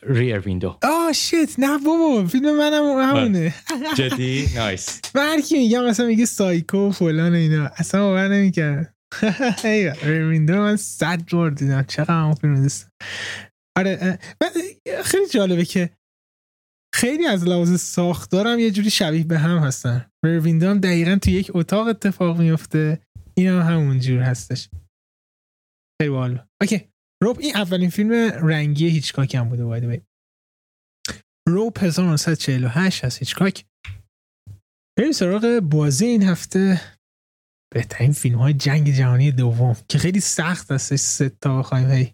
[0.03, 3.53] Rear Window آه shit نه بابا فیلم منم همونه.
[3.97, 8.93] جدی؟ nice من هر کی میگم مثلا میگه سایکو و فلان اینا اصلا باور نمی‌کرد
[10.03, 11.83] Rear Window من صد بار دیدم.
[11.83, 12.87] چقدر اون فیلم دوست
[13.77, 14.19] آره
[15.03, 15.89] خیلی جالبه که
[16.93, 20.11] خیلی از لحاظ ساختارم یه جوری شبیه به هم هستن.
[20.25, 23.01] هم دقیقا تو یک اتاق اتفاق میفته
[23.37, 24.69] این هم همون جور هستش.
[26.01, 26.45] خیلی باحال.
[26.61, 26.89] اوکی.
[27.23, 28.11] روب این اولین فیلم
[28.49, 30.03] رنگی هیچکاک هم بوده باید بید
[31.49, 33.65] روب 1948 از هیچکاک.
[34.97, 36.81] بریم سراغ بازی این هفته.
[37.73, 42.13] بهترین فیلم های جنگ جهانی دوم که خیلی سخت هستش سه تا هی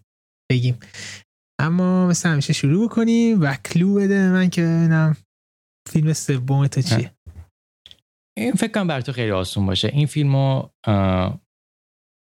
[0.50, 0.78] بگیم.
[1.60, 5.16] اما مثل همیشه شروع بکنیم و کلو بده من که ببینم
[5.88, 7.14] فیلم سوم تو چیه.
[8.38, 9.88] این فکر کنم بر تو خیلی آسون باشه.
[9.88, 10.70] این فیلم رو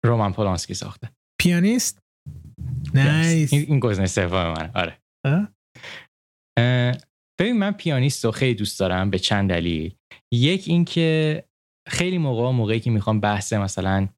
[0.05, 1.09] رومن پولانسکی ساخته.
[1.41, 1.99] پیانیست؟
[2.93, 4.97] نایس این گزینه سوم من آره.
[7.39, 9.95] ببین من پیانیست رو خیلی دوست دارم به چند دلیل.
[10.33, 11.43] یک اینکه
[11.89, 14.09] خیلی موقع موقعی که می‌خوام بحث مثلا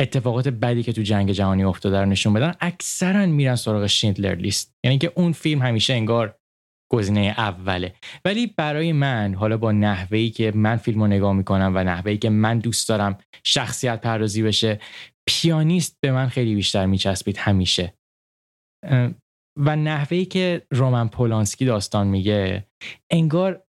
[0.00, 4.74] اتفاقات بدی که تو جنگ جهانی افتاده رو نشون بدن اکثرا میرن سراغ شیندلر لیست.
[4.84, 6.36] یعنی که اون فیلم همیشه انگار
[6.92, 7.94] گزینه اوله.
[8.24, 12.30] ولی برای من حالا با نحوهی که من فیلم رو نگاه می‌کنم و نحوهی که
[12.30, 14.80] من دوست دارم شخصیت پردازی بشه
[15.28, 17.94] پیانیست به من خیلی بیشتر میچسبید همیشه.
[19.56, 22.66] و نحوهی که رومن پولانسکی داستان میگه
[23.10, 23.62] انگار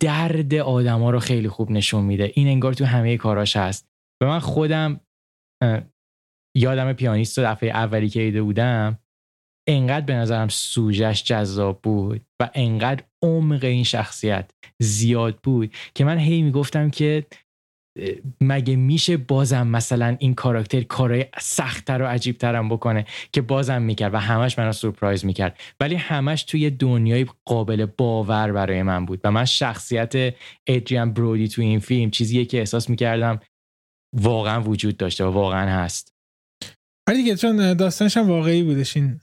[0.00, 2.32] درد آدما رو خیلی خوب نشون میده.
[2.34, 3.88] این انگار تو همه کاراش هست.
[4.20, 5.00] به من خودم
[6.56, 8.98] یادم پیانیست و دفعه اولی که ایده بودم
[9.68, 16.18] انقدر به نظرم سوژش جذاب بود و انقدر عمق این شخصیت زیاد بود که من
[16.18, 17.26] هی می‌گفتم که
[18.40, 24.18] مگه میشه بازم مثلا این کاراکتر کارهای سختتر و عجیبترم بکنه که بازم می‌کرد و
[24.18, 25.60] همش منو سورپرایز می‌کرد.
[25.80, 30.34] ولی همش توی دنیای قابل باور برای من بود و من شخصیت
[30.66, 33.40] ادریان برودی توی این فیلم چیزیه که احساس می‌کردم
[34.16, 36.12] واقعا وجود داشته و واقعا هست.
[37.08, 39.20] ولی دیگه چون داستانش هم واقعی بودش این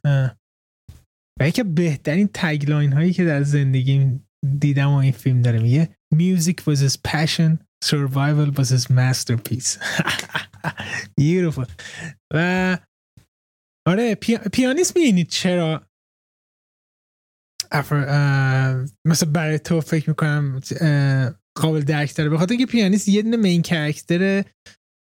[1.39, 4.19] و یکی بهترین تگلاین هایی که در زندگی
[4.59, 9.77] دیدم و این فیلم داره میگه music was his passion survival was his masterpiece.
[11.21, 11.67] Beautiful.
[12.33, 12.77] و
[13.87, 14.15] آره
[14.53, 15.87] پیانیست می‌بینید چرا؟
[19.07, 20.59] مثلا برای تو فکر می‌کنم
[21.57, 22.29] قابل درک داره.
[22.29, 24.43] بخاطر اینکه پیانیست یه دونه مین کرکتر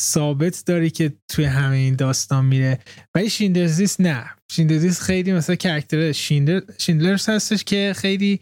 [0.02, 2.78] ثابت داره که توی همه این داستان میره.
[3.14, 4.30] ولی Schindler's List نه.
[4.52, 8.40] Schindler's List خیلی مثلا character شیندر Schindler's هستش که خیلی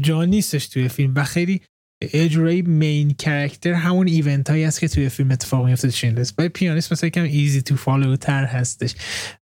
[0.00, 1.62] جا نیستش توی فیلم و خیلی
[2.12, 6.32] اجرای main character همون event هایی هست که توی فیلم اتفاق میفته Schindler's.
[6.38, 8.94] ولی پیانیست مثلا یکم easy to follow تر هستش.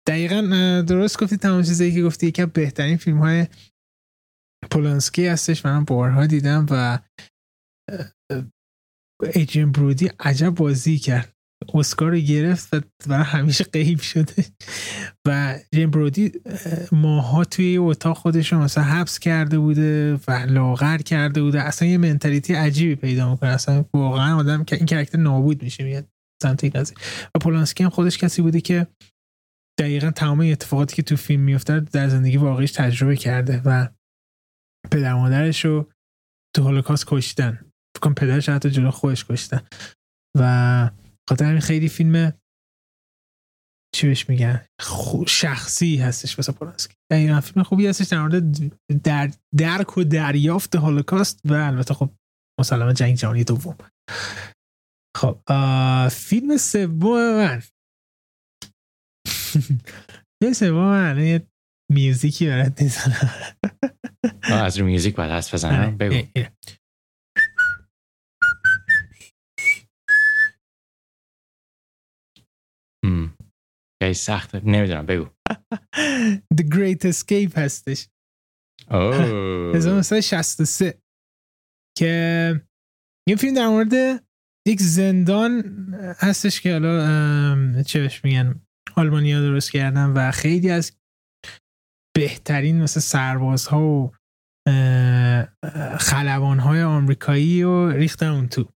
[0.06, 0.40] دقیقا
[0.88, 2.26] درست گفتی تمام چیزایی که گفتی.
[2.26, 3.46] یکم بهترین فیلم های
[4.70, 5.66] پولانسکی هستش.
[5.66, 6.98] من بارها دیدم و
[9.34, 11.30] ایجین برودی عجب بازی کرد.
[11.74, 12.74] اسکار رو گرفت
[13.06, 14.44] و همیشه قیب شده.
[15.26, 16.32] و جیم برودی
[16.92, 21.62] ماها توی اتاق خودش رو مثلا حبس کرده بوده و لاغر کرده بوده.
[21.62, 23.50] اصلا یه منتالیتی عجیبی پیدا می‌کنه.
[23.50, 26.08] اصلا واقعا آدم این کرکتر نابود میشه میاد
[26.42, 26.72] سمت این
[27.34, 28.86] و پولانسکی هم خودش کسی بوده که
[29.80, 33.88] دقیقا تمام اتفاقاتی که تو فیلم میفته در زندگی واقعیش تجربه کرده و
[34.90, 35.90] پدر مادرش رو
[36.56, 37.70] تو هولوکاست کشتن.
[37.96, 39.60] فکر پدرش حتی جلو خودش کشتن.
[40.38, 40.90] و
[41.28, 42.32] خاطر خیلی فیلم
[43.94, 44.66] چی بهش میگن؟
[45.26, 46.94] شخصی هستش واسه پولانسکی.
[47.10, 48.72] دقیقا فیلم خوبی هستش در مورد
[49.02, 52.10] در درک و دریافت هولوکاست و البته خب
[52.60, 53.76] مسلما جنگ جهانی دوم.
[55.16, 55.38] خب
[56.08, 57.62] فیلم سوم من.
[60.42, 61.46] فیلم سوم من یه
[61.92, 63.54] میوزیکی برات می‌زنم
[64.42, 65.90] از رو میوزیک باید هست بزنم؟ آره.
[65.90, 66.48] بگو.
[74.02, 75.28] خیلی سخته نمی‌دونم بگو.
[76.54, 78.08] The Great Escape هستش.
[78.90, 81.02] 1963
[81.98, 82.60] که
[83.28, 84.24] این فیلم در مورد
[84.66, 85.62] یک زندان
[86.18, 88.60] هستش که حالا چه بهش میگن
[88.96, 90.92] آلمانیا درست کردن و خیلی از
[92.16, 94.12] بهترین مثل سربازها و
[95.98, 98.68] خلبانهای آمریکایی رو ریختن اون تو.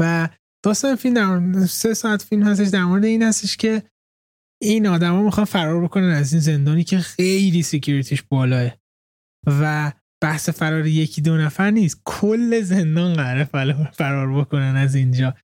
[0.00, 0.28] و
[0.64, 3.82] داستان فیلم در سه ساعت فیلم هستش در مورد این هستش که
[4.62, 8.70] این آدما می‌خوان فرار بکنن از این زندانی که خیلی سکیوریتیش بالاه.
[9.46, 9.92] و
[10.22, 12.00] بحث فرار یکی دو نفر نیست.
[12.04, 13.44] کل زندان قراره
[13.92, 15.34] فرار بکنن از اینجا.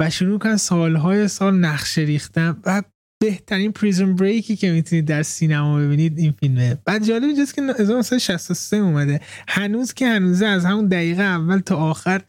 [0.00, 2.82] و شروع کن سالهای سال نقشه ریختن و
[3.22, 6.78] بهترین prison break ی که می‌تونید در سینما ببینید این فیلمه.
[6.84, 9.20] بعد جالب اینجاست که 1963 اومده.
[9.48, 12.22] هنوز که هنوزه از همون دقیقه اول تا آخر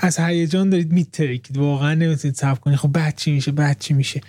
[0.00, 1.58] از هیجان دارید میترکید.
[1.58, 2.78] واقعا نمی‌تونید صبر کنید.
[2.78, 4.20] خب بعد چی میشه؟ بعد چی میشه؟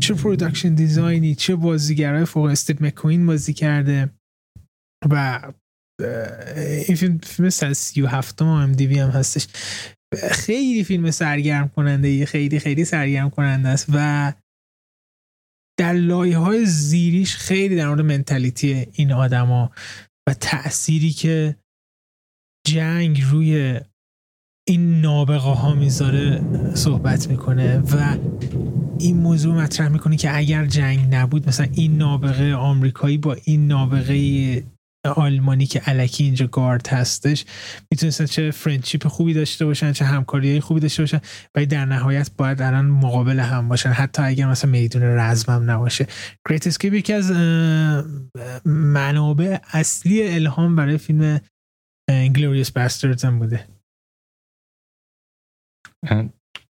[0.00, 4.10] چه production design ی چه بازیگرای فوق استیو مکوین بازی کرده
[5.10, 5.40] و
[6.86, 9.46] این فیلم فیلم 137 ام دی هم هستش.
[10.30, 14.32] خیلی فیلم سرگرم کننده خیلی خیلی سرگرم کننده است و
[15.78, 19.70] در لایه های زیریش خیلی در مورد منتالیتی این آدما
[20.28, 21.56] و تأثیری که
[22.66, 23.80] جنگ روی
[24.68, 26.40] این نابغه ها می‌ذاره
[26.74, 28.16] صحبت می‌کنه و
[28.98, 34.64] این موضوع مطرح می‌کنه که اگر جنگ نبود مثلا این نابغه آمریکایی با این نابغه
[35.16, 37.44] آلمانی که الکی اینجا گارد هستش
[37.90, 41.20] می‌تونستن چه friendship خوبی داشته باشن چه همکاری خوبی داشته باشن
[41.54, 43.90] ولی در نهایت باید الان مقابل هم باشن.
[43.90, 46.06] حتی اگر مثلا میدون رزم هم نباشه.
[46.48, 47.32] Great Escape یکی از
[48.64, 51.40] منابع اصلی الهام برای فیلم
[52.10, 53.75] Inglourious Basterds هم بوده.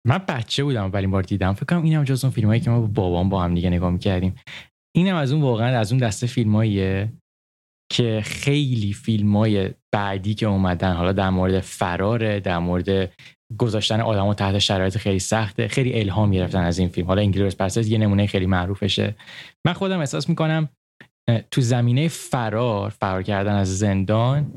[0.07, 1.53] من بچه بودم ولی بار دیدم.
[1.53, 4.36] فکر کنم اینم جز اون فیلمایی که ما با بابام با هم دیگه نگاه می‌کردیم.
[4.95, 7.13] اینم از اون واقعا از اون دسته فیلماییه
[7.91, 13.13] که خیلی فیلم های بعدی که اومدن حالا در مورد فراره در مورد
[13.57, 17.07] گذاشتن آدمو تحت شرایط خیلی سخته خیلی الهام گرفتن از این فیلم.
[17.07, 19.15] حالا انگلیس پرسز یه نمونه خیلی معروفشه.
[19.67, 20.70] من خودم احساس می‌کنم
[21.51, 24.53] تو زمینه فرار فرار کردن از زندان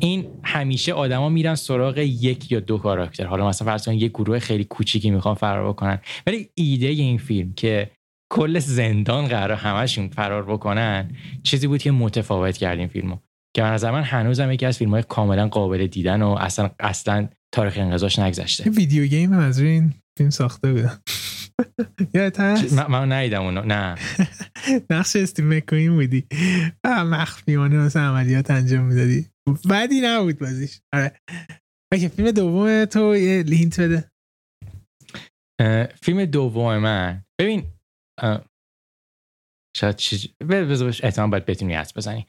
[0.00, 3.26] این همیشه آدما میرن سراغ یک یا دو کاراکتر.
[3.26, 5.98] حالا مثلا فرض یک گروه خیلی کوچیکی می‌خوان فرار بکنن.
[6.26, 7.90] ولی ایده این فیلم که
[8.32, 11.10] کل زندان قرار همشون فرار بکنن
[11.42, 13.18] چیزی بود که متفاوت کرد این فیلمو.
[13.56, 17.28] که من از من هنوزم یکی از فیلم های کاملا قابل دیدن و اصلا اصلا
[17.54, 18.70] تاریخ انقضاش نگذشته.
[18.70, 20.90] ویدیو گیم از این فیلم ساخته
[22.14, 23.62] یادت هست؟ من نیدم اونو.
[23.62, 23.94] نه.
[24.90, 26.26] نقش استیو مکوین بودی.
[26.84, 29.26] مخفیانه مثلا عملیات انجام می‌دادی.
[29.70, 30.80] بدی نبود بازیش.
[30.94, 31.20] آره.
[32.16, 34.10] فیلم دوم تو یه hint بده.
[36.02, 37.24] فیلم دوم من.
[37.40, 37.72] ببین
[39.76, 40.26] شاید چیز
[41.02, 42.26] احتمال باید بتونی حدس بزنی.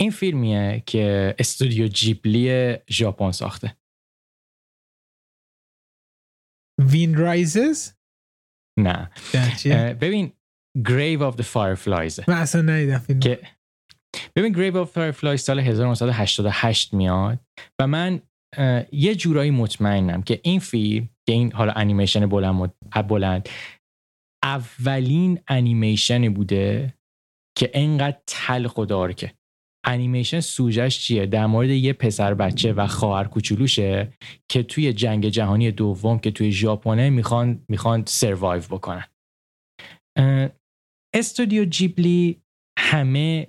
[0.00, 3.76] این فیلمیه که استودیو جیبلی ژاپن ساخته.
[6.90, 7.92] Wind Rises؟
[8.78, 9.10] نه.
[9.94, 10.32] ببین
[10.78, 12.28] Grave of the Fireflies.
[12.28, 13.20] من اصلا ندیدم فیلم.
[13.20, 13.55] که
[14.36, 17.38] ببین Grave of Fireflies سال 1988 میاد
[17.80, 18.20] و من
[18.92, 22.72] یه جورایی مطمئنم که این فیلم که این حالا انیمیشن بلند
[23.08, 23.48] بلند
[24.44, 26.94] اولین انیمیشنی بوده
[27.58, 29.32] که انقدر تلخ و دارکه.
[29.86, 34.12] انیمیشن سوژش چیه؟ در مورد یه پسر بچه و خواهر کوچولوشه
[34.48, 39.04] که توی جنگ جهانی دوم که توی ژاپنه می‌خوان می‌خوان سروایو بکنن.
[41.14, 42.42] استودیو جیبلی
[42.78, 43.46] همه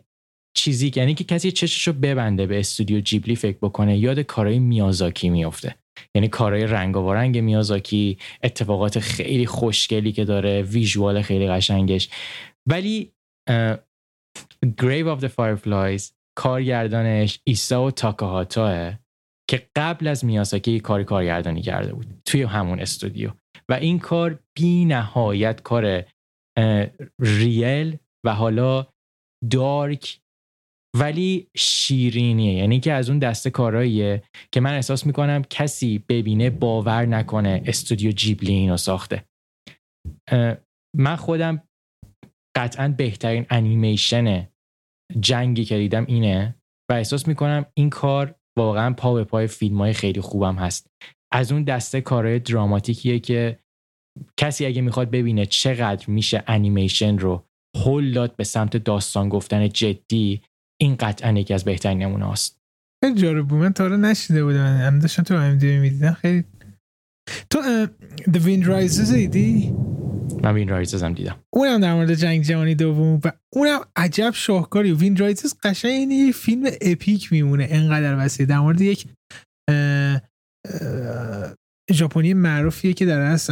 [0.58, 5.76] چیزی یعنی که کسی چششو ببنده به استودیو جیبلی فکر بکنه یاد کارهای میازاکی میفته
[6.16, 12.10] یعنی کارهای رنگ و رنگ میازاکی اتفاقات خیلی خوشگلی که داره ویژوال خیلی قشنگش.
[12.70, 13.14] ولی
[14.82, 18.93] Grave of the Fireflies کارگردانش ایسا و تاکاهاتاه
[19.49, 23.32] که قبل از میاساکی کار کارگردانی کرده بود توی همون استودیو.
[23.70, 26.03] و این کار بی نهایت کار
[27.20, 28.88] ریل و حالا
[29.51, 30.20] دارک
[31.00, 32.54] ولی شیرینیه.
[32.54, 38.12] یعنی که از اون دسته کاراییه که من احساس می‌کنم کسی ببینه باور نکنه استودیو
[38.12, 39.26] جیبلی اینو ساخته.
[40.98, 41.64] من خودم
[42.58, 44.48] قطعا بهترین انیمیشن
[45.20, 46.56] جنگی که دیدم اینه
[46.91, 50.88] و احساس می‌کنم این کار واقعا پا به پای فیلم های خیلی خوبم هست.
[51.34, 53.60] از اون دسته کارهای دراماتیکیه که
[54.39, 57.43] کسی اگه می‌خواد ببینه چقدر میشه انیمیشن رو
[57.86, 60.41] هل داد به سمت داستان گفتن جدی
[60.82, 62.59] این قطعا یکی از بهترین نمونه هاست.
[63.03, 63.59] خیلی جالب بود.
[63.59, 64.89] من تا نشنیده بودم.
[64.89, 66.13] من داشتم تو ام می‌دیدم.
[66.13, 66.43] خیلی
[67.49, 67.86] تو
[68.23, 69.75] The Wind Rises دیدی؟
[70.43, 71.36] من Wind Rises هم دیدم.
[71.53, 76.69] اونم در مورد جنگ جهانی دوم و اونم عجب شاهکاری Wind Rises قشنگ یه فیلم
[76.82, 77.67] epic میمونه.
[77.69, 78.45] انقدر وسیع.
[78.45, 79.07] در مورد یک
[81.91, 83.49] ژاپنی معروفیه که در از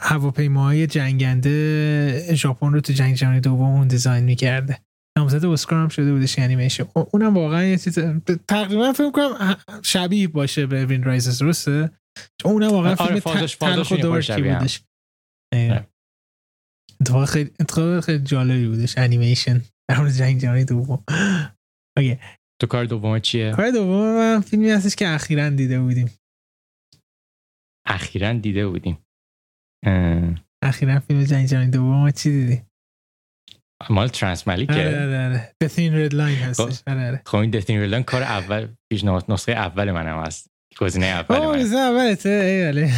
[0.00, 4.78] هواپیماهای جنگنده ژاپن رو تو جنگ جهانی دوم اون design می‌کرده.
[5.18, 7.98] نامزد اسکار هم شده بودش انیمیشن اونم واقعا یه چیز
[8.48, 11.90] تقریبا فکر کنم شبیه باشه به Wind Rises درسته؟
[12.44, 14.82] اونم واقعا آره، فیلم تلخ و dark ی بودش.
[17.00, 21.04] اتفاق خیلی اتفاق خیلی جالبی بودش انیمیشن در مورد جنگ جهانی دوم.
[21.98, 22.18] okay.
[22.60, 26.10] تو کار دوم چیه؟ کار دوم من فیلمی هستش که اخیرا دیده بودیم.
[27.86, 28.98] اخیرا دیده بودیم.
[30.64, 32.62] اخیرا فیلم جنگ جهانی دوم چی دیدی؟
[33.90, 35.24] مال ترنس مالیکه آره آره.
[35.24, 37.22] آره The Thin Red Line هستش آره آره.
[37.26, 40.46] خب این The Thin Red Line کار اول پیشنهاد نسخه اول منم هست.
[40.78, 42.88] گزینه اول من گزینه اولته ای ولی.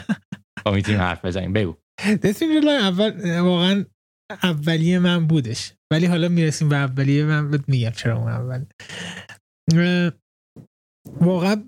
[0.64, 1.52] خب می‌تونیم حرف بزنیم.
[1.52, 1.74] بگو.
[2.22, 3.84] The Thin Red Line اول واقعا
[4.42, 5.72] اولیه من بودش.
[5.92, 8.64] ولی حالا می‌رسیم به اولیه من بهت میگم چرا اون اول.
[11.20, 11.64] واقعا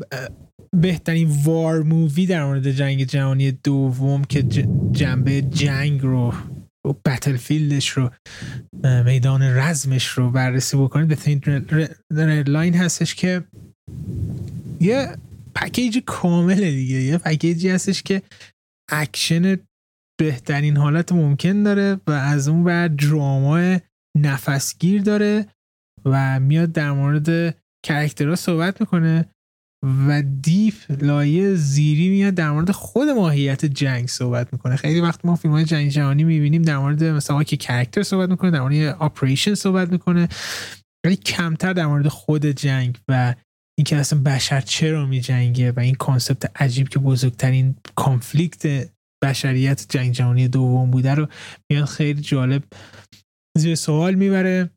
[0.76, 4.42] بهترین war movie در مورد جنگ جهانی دوم که
[4.92, 6.34] جنبه جنگ رو
[6.86, 6.92] و
[7.90, 8.10] رو
[9.04, 11.08] میدان رزمش رو بررسی بکنید.
[11.08, 13.44] به لاین هستش که
[14.80, 15.16] یه
[15.54, 16.96] package کامله دیگه.
[16.96, 18.22] یه package ی هستش که
[18.90, 19.58] اکشن
[20.18, 23.78] بهترین حالت ممکن داره و از اون بر drama
[24.18, 25.46] نفسگیر داره
[26.04, 29.28] و میاد در مورد character ها صحبت می‌کنه.
[30.08, 34.76] و deep لایه زیری میاد در مورد خود ماهیت جنگ صحبت می‌کنه.
[34.76, 38.50] خیلی وقت ما فیلم های جنگ جهانی می‌بینیم در مورد مثلا که character صحبت می‌کنه
[38.50, 40.28] در مورد operation صحبت می‌کنه.
[41.06, 43.34] ولی کمتر در مورد خود جنگ و
[43.78, 48.90] اینکه اصلا بشر چرا میجنگه و این concept عجیب که بزرگترین conflict
[49.24, 51.28] بشریت جنگ جهانی دوم بوده رو
[51.70, 52.62] میاد خیلی جالب
[53.58, 54.70] زیر سوال می‌بره.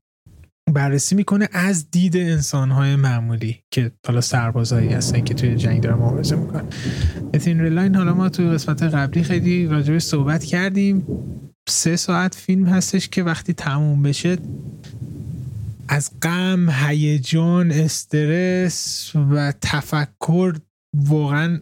[0.73, 6.35] بررسی می‌کنه از دید انسانهای معمولی که حالا سربازایی هستن که توی جنگ دارن مبارزه
[6.35, 6.67] می‌کنن.
[7.33, 11.07] اتین ریلاین حالا ما توی قسمت قبلی خیلی راجبش صحبت کردیم.
[11.69, 14.37] سه ساعت فیلم هستش که وقتی تموم بشه
[15.89, 20.59] از غم هیجان استرس و تفکر
[20.93, 21.61] واقعا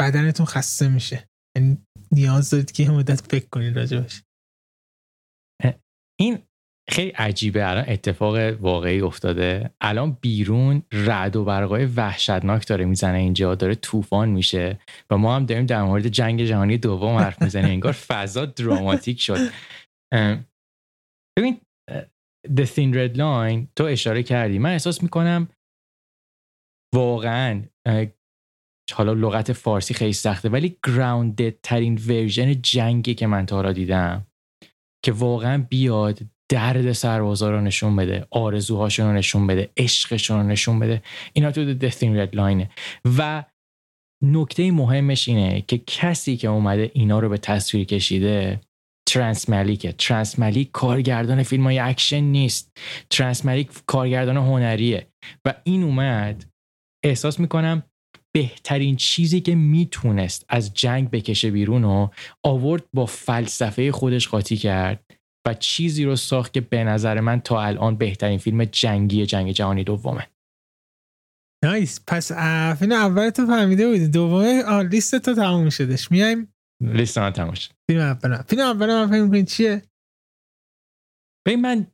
[0.00, 1.28] بدنتون خسته میشه.
[1.56, 1.78] یعنی
[2.12, 4.22] نیاز دارید که مدت فکر کنید راجبش
[6.20, 6.38] این
[6.88, 9.70] خیلی عجیبه الان اتفاق واقعی افتاده.
[9.80, 14.78] الان بیرون رعد و برقای وحشتناک داره می‌زنه اینجا داره طوفان میشه
[15.10, 17.70] و ما هم داریم در مورد جنگ جهانی دوم حرف می‌زنیم.
[17.70, 19.38] انگار فضا دراماتیک شد.
[21.38, 21.60] ببین
[22.48, 24.58] The Thin Red Line تو اشاره کردی.
[24.58, 25.48] من احساس می‌کنم
[26.94, 27.62] واقعا
[28.92, 34.26] حالا لغت فارسی خیلی سخته ولی grounded ترین version جنگی که من تا حالا دیدم
[35.04, 36.18] که واقعا بیاد
[36.48, 41.02] درد سربازا رو نشون بده آرزوهاشون رو نشون بده عشقشون رو نشون بده.
[41.32, 42.70] اینا تو The Thin Red Line ه
[43.18, 43.44] و
[44.24, 48.60] نکته مهمش اینه که کسی که اومده اینا رو به تصویر کشیده
[49.08, 49.92] ترنس مالیکه.
[49.92, 52.76] ترنس مالیک کارگردان فیلم های اکشن نیست.
[53.10, 55.06] ترانس ملیک کارگردان هنریه.
[55.44, 56.44] و این اومد
[57.04, 57.82] احساس می‌کنم
[58.34, 62.08] بهترین چیزی که می‌تونست از جنگ بکشه بیرون و
[62.44, 65.15] آورد با فلسفه خودش قاطی کرد.
[65.46, 69.84] و چیزی رو ساخت که به نظر من تا الان بهترین فیلم جنگی جنگ جهانی
[69.84, 70.30] دومه.
[71.64, 72.00] نایس.
[72.06, 72.32] پس
[72.78, 74.08] فیلم اول تو فهمیده بودی.
[74.08, 76.10] دومه لیست تو تموم شدش.
[76.10, 77.70] میایم؟ لیست من تموم شد.
[77.90, 78.42] فیلم اول.
[78.42, 79.82] فیلم اول من فهمیم چیه؟
[81.46, 81.86] ببین من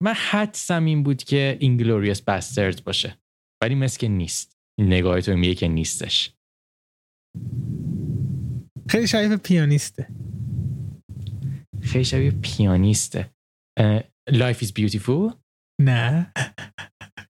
[0.00, 3.18] من حدسم این بود که اینگلوریوس باسترز باشه.
[3.62, 4.56] ولی مثل که نیست.
[4.80, 6.32] نگاه تو میگه که نیستش.
[8.88, 10.08] خیلی شبیه پیانیسته.
[11.94, 13.30] خیلی شبیه پیانیسته.
[14.30, 15.34] Life is beautiful
[15.80, 16.32] نه.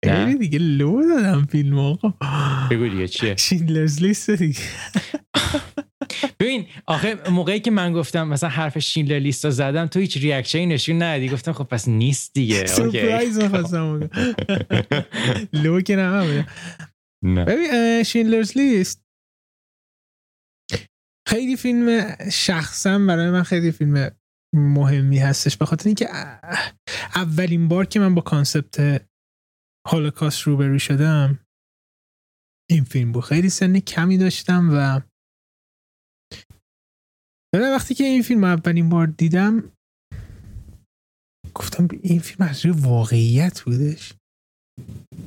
[0.05, 0.35] نه.
[0.35, 2.13] دیگه لو دادم فیلم آقا
[2.71, 4.59] بگو دیگه چیه؟ شیندلرز لیست دیگه.
[6.39, 10.60] ببین آخه موقعی که من گفتم مثلا حرف Schindler's List رو زدم تو هیچ reaction
[10.60, 12.65] ی نشون ندی گفتم خب پس نیست دیگه.
[12.75, 14.09] سورپرایز می‌خواستم
[15.63, 19.05] لو که نه ببین Schindler's List
[21.27, 24.11] خیلی فیلم شخصا برای من خیلی فیلم
[24.55, 25.57] مهمی هستش.
[25.57, 26.09] به خاطر اینکه
[27.15, 29.05] اولین بار که من با concept
[29.87, 31.39] هولوکاست روبرو شدم
[32.69, 33.23] این فیلم بود.
[33.23, 35.01] خیلی سن کمی داشتم و
[37.55, 39.71] وقتی که این فیلم اولین بار دیدم
[41.55, 44.13] گفتم این فیلم از روی واقعیت بودش.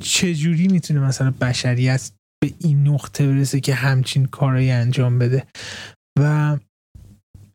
[0.01, 2.12] چجوری می‌تونه مثلا بشریت
[2.43, 5.47] به این نقطه برسه که همچین کارایی انجام بده؟
[6.18, 6.59] و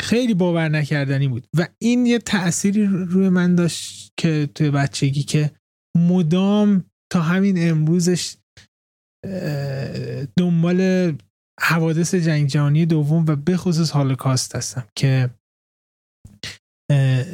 [0.01, 1.47] خیلی باور نکردنی بود.
[1.57, 5.51] و این یه تأثیری روی من داشت که توی بچگی که
[5.97, 8.35] مدام تا همین امروزش
[10.37, 11.13] دنبال
[11.61, 15.29] حوادث جنگ جهانی دوم و به خصوص هالوکاست هستم که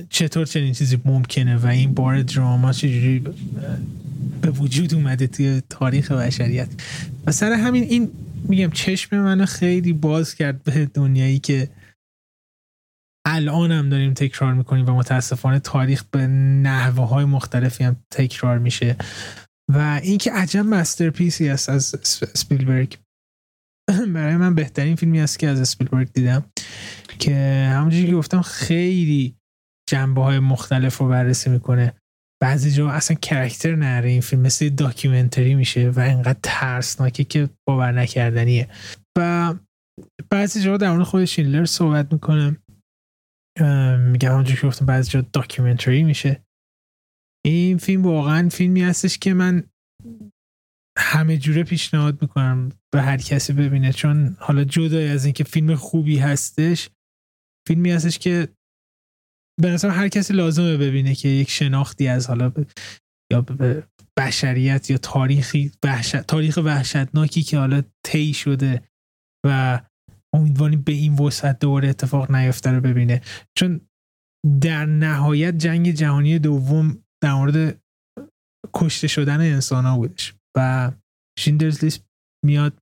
[0.09, 3.23] چطور چنین چیزی ممکنه و این بار دراما چجوری
[4.41, 6.69] به وجود اومده توی تاریخ بشریت.
[7.27, 8.11] و سر همین این
[8.47, 11.69] میگم چشم منو خیلی باز کرد به دنیایی که
[13.35, 18.95] الان هم داریم تکرار می‌کنیم و متاسفانه تاریخ به نحوه های مختلفی هم تکرار میشه.
[19.73, 21.95] و اینکه عجب masterpiece ی است از
[22.33, 22.97] اسپیلبرگ.
[24.15, 26.45] برای من بهترین فیلمی است که از اسپیلبرگ دیدم.
[27.19, 27.35] که
[27.73, 29.35] همونجوری که گفتم خیلی
[29.89, 31.93] جنبه های مختلف رو بررسی می‌کنه.
[32.41, 37.91] بعضی جا اصلا character نداره این فیلم مثل documentary میشه و انقدر ترسناکه که باور
[37.91, 38.69] نکردنیه.
[39.17, 39.53] و
[40.29, 42.57] بعضی جا در مورد خود شیندلر صحبت می‌کنه.
[43.99, 46.45] میگم همونجوری که گفتم بعضی جا documentary میشه.
[47.45, 49.63] این فیلم واقعا فیلمی هستش که من
[50.97, 56.17] همه جوره پیشنهاد می‌کنم به هر کسی ببینه چون حالا جدای از اینکه فیلم خوبی
[56.17, 56.89] هستش
[57.67, 58.47] فیلمی هستش که
[59.61, 62.51] به نظر هر کسی لازمه ببینه که یک شناختی از حالا
[63.31, 63.87] یا به
[64.19, 68.89] بشریت یا تاریخی وحشت، تاریخ وحشتناکی که حالا طی شده
[69.45, 69.81] و
[70.35, 73.21] امیدواریم به این وسعت دوباره اتفاق نیفته رو ببینه.
[73.57, 73.81] چون
[74.61, 77.81] در نهایت جنگ جهانی دوم در مورد
[78.73, 80.91] کشته شدن انسان ها بودش و
[81.39, 82.05] شیندرز لیست
[82.45, 82.79] میاد.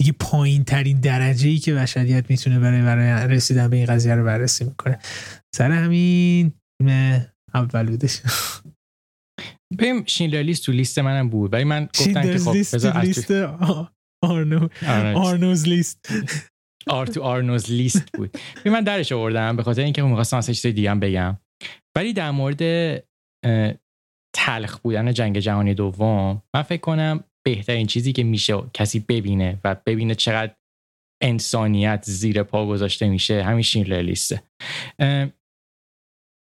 [0.00, 4.24] دیگه پایین ترین درجه ای که بشریت می‌تونه برای برای رسیدن به این قضیه رو
[4.24, 4.98] بررسی می‌کنه.
[5.54, 6.52] سر همین
[7.54, 8.22] اول بودش.
[9.78, 11.52] بیم شیندر لیست تو لیست منم بود.
[11.52, 13.32] ولی من گفتم که خب لیست لیست
[14.22, 14.68] آرنو
[15.16, 16.08] آرنوز لیست.
[16.86, 18.36] آر تو آرنوز لیست بود.
[18.66, 21.38] من درش آوردم به خاطر اینکه می‌خواستم اصلا چیز دیگه بگم.
[21.96, 22.62] ولی در مورد
[24.36, 29.76] تلخ بودن جنگ جهانی دوم من فکر کنم بهترین چیزی که میشه کسی ببینه و
[29.86, 30.54] ببینه چقدر
[31.22, 34.42] انسانیت زیر پا گذاشته میشه همین شینلر لیسته.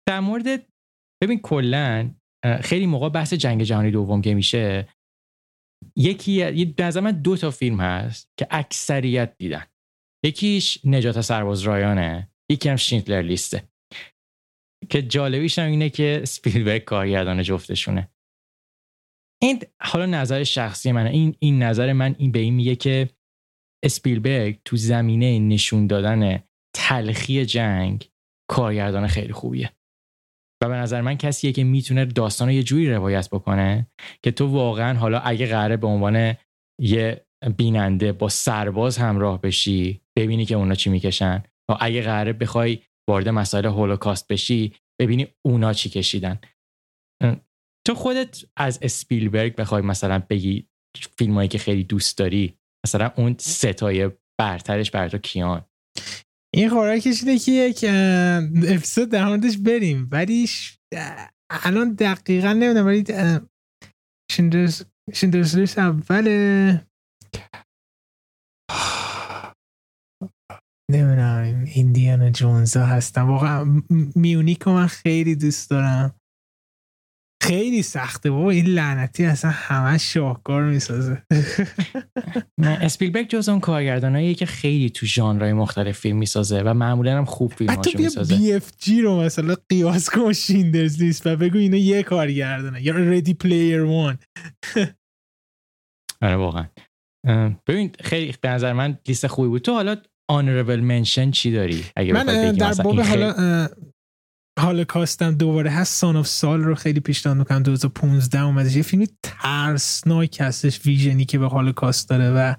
[0.09, 0.67] در مورد
[1.23, 2.11] ببین کلا
[2.61, 4.89] خیلی موقع بحث جنگ جهانی دوم که میشه
[5.97, 9.67] یکی به من دو تا فیلم هست که اکثریت دیدن.
[10.25, 13.69] یکیش نجات سرباز رایانه یکی هم شینتلر لیسته.
[14.91, 18.09] که جالبیش هم اینه که سپیلبرگ کارگردان جفتشونه.
[19.43, 21.11] این حالا نظر شخصی منه.
[21.11, 23.11] این این نظر من این به این میگه که
[23.85, 26.43] اسپیلبرگ تو زمینه نشون دادن
[26.77, 28.11] تلخی جنگ
[28.51, 29.73] کارگردان خیلی خوبیه.
[30.63, 33.87] و به نظر من کسیه که می‌تونه داستان رو یه جوری روایت بکنه
[34.23, 36.35] که تو واقعا حالا اگه قراره به عنوان
[36.81, 41.43] یه بیننده با سرباز همراه بشی ببینی که اونا چی می‌کشن.
[41.71, 46.39] و اگه قراره بخوای وارد مسائل هولوکاست بشی ببینی اونا چی کشیدن.
[47.87, 50.69] تو خودت از اسپیلبرگ بخوای مثلا بگی
[51.19, 54.11] فیلمایی که خیلی دوست داری مثلا اون ستای
[54.41, 55.65] برترش بر تو کیان؟
[56.55, 57.85] این خوراکش اینه که یک
[58.69, 60.09] اپیزود در موردش بریم.
[60.13, 60.49] ولی
[61.51, 63.05] الان دقیقا نمی‌دونم ولی
[65.13, 66.87] شندرز اوله.
[70.91, 73.83] نمی‌دونم ایندیانا جونزا هستم واقعا
[74.15, 76.15] میونیک من خیلی دوست دارم.
[77.43, 78.31] خیلی سخته.
[78.31, 81.23] بابا این لعنتی اصلا همه شاهکار می‌سازه.
[82.59, 87.25] نه اسپیلبرگ جز اون کارگردانایی که خیلی تو ژانرهای مختلف فیلم می‌سازه و معمولا هم
[87.25, 88.37] خوب فیلم هاشو می‌سازه.
[88.37, 92.83] بی BFG رو مثلا قیاس کن Schindler's List و بگو اینا یه کارگردانه.
[92.83, 94.19] یا Ready Player One
[96.23, 96.67] آره واقعا.
[97.67, 99.63] ببین خیلی به نظر من لیست خوبی بود.
[99.63, 99.97] تو حالا
[100.33, 103.69] honorable mention چی داری؟ اگه من در باب حالا
[104.59, 105.95] هالوکاستم دوباره هست.
[106.01, 107.63] Son of Saul رو خیلی پیشنهاد می‌کنم.
[107.63, 108.77] 2015 اومده.
[108.77, 112.55] یه فیلمی ترسناک هستش vision ی که به هالوکاست داره و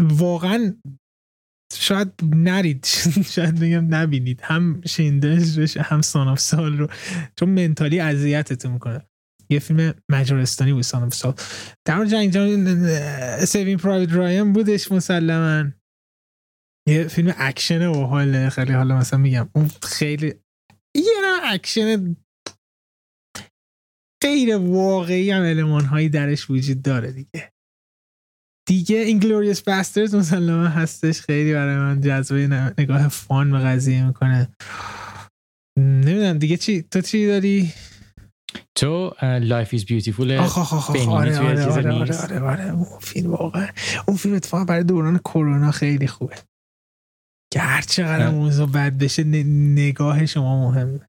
[0.00, 0.74] واقعا
[1.74, 2.84] شاید نرید.
[3.34, 4.40] شاید بگم نبینید.
[4.42, 6.88] هم Schindler's List هم Son of Saul رو.
[7.38, 9.06] چون mentally اذیتتون می‌کنه.
[9.50, 11.34] یه فیلم مجارستانی بود Son of Saul
[11.86, 12.88] در جنگ جهانی
[13.44, 15.70] Saving Private Ryan بودش مسلما.
[16.88, 20.34] یه فیلم اکشن و حال خیلی حالا مثلا میگم اون خیلی
[20.96, 21.12] یه
[21.42, 22.16] اکشن
[24.22, 27.52] غیر واقعی هم المان هایی درش وجود داره دیگه.
[28.68, 31.20] دیگه Inglourious Basterds مسلما هستش.
[31.20, 34.48] خیلی برای من جذابه نگاه fun به قضیه می‌کنه.
[35.78, 37.72] نمی‌دونم دیگه چی تو چی داری؟
[38.74, 43.68] تو Life Is Beautiful آره آره آره آره, آره, آره, اون فیلم واقعا
[44.08, 46.34] اون فیلم اتفاقا برای دوران کرونا خیلی خوبه.
[47.54, 51.08] که هر چقدر موضوع بد بشه نگاه شما مهمه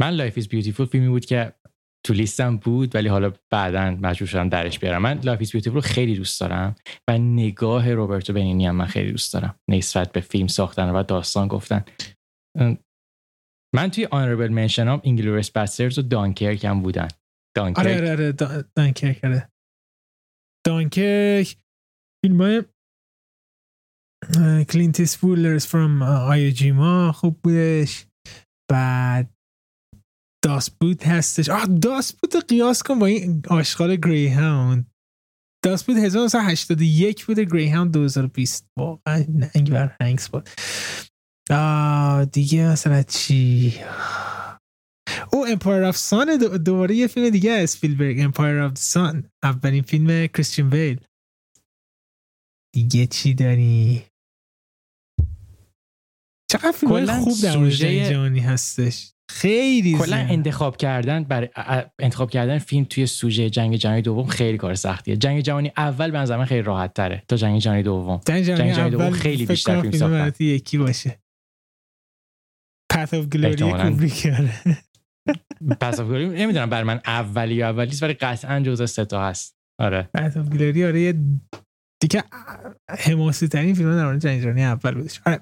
[0.00, 1.52] من Life Is Beautiful فیلمی بود که
[2.06, 5.02] تو لیستم بود ولی حالا بعدا مجبور شدم درش بیارم.
[5.02, 6.74] من Life Is Beautiful رو خیلی دوست دارم
[7.08, 9.58] و نگاه روبرتو بنینی هم من خیلی دوست دارم.
[9.70, 11.84] نسبت به فیلم ساختن و داستان گفتن.
[13.74, 17.08] من توی honorable mention هم Inglourious Basterds و دانکرک هم بودن.
[17.56, 19.48] دانکرک آره آره آره دانکرک آره.
[20.66, 21.56] دانکرک
[22.24, 22.62] فیلم های
[24.70, 28.06] کلینت ایستوود Letters from Iwo Jima خوب بودش.
[28.70, 29.34] بعد
[30.44, 31.48] Das Boot هستش.
[31.48, 34.86] آه Das Boot قیاس کن با این آشغال Greyhound
[35.86, 37.44] بود 1981 بوده.
[37.44, 40.48] Greyhound 2020 واقعا ننگ بر هنکس بود.
[42.32, 43.74] دیگه مثلا چی؟
[45.32, 50.68] او Empire of Sun دوباره یه فیلم دیگه اسپیلبرگ Empire of Sun اولین فیلم کریستیان
[50.68, 51.00] بیل
[52.74, 54.02] دیگه چی داری؟
[56.54, 59.10] چقدر فیلم خوب در مورد جهانی هستش.
[59.30, 61.48] خیلی کلا انتخاب کردن برای
[61.98, 65.16] انتخاب کردن فیلم توی سوژه جنگ جهانی دوم خیلی کار سختیه.
[65.16, 68.20] جنگ جهانی اول به نظر خیلی راحت تره تا جنگ جهانی دوم.
[68.26, 71.18] جنگ جهانی, دوم خیلی بیشتر فیلم ساختن یکی باشه.
[72.92, 74.26] Path of Glory کوبریک
[75.80, 79.56] Path of Glory نمی‌دونم برای من اولی یا اولیست ولی قطعا جزء سه تا هست.
[79.80, 80.08] آره.
[80.14, 81.12] Path of Glory آره
[82.02, 82.22] دیگه
[82.98, 85.20] حماسی ترین فیلم در مورد جنگ جهانی اول بودش.
[85.26, 85.40] آره.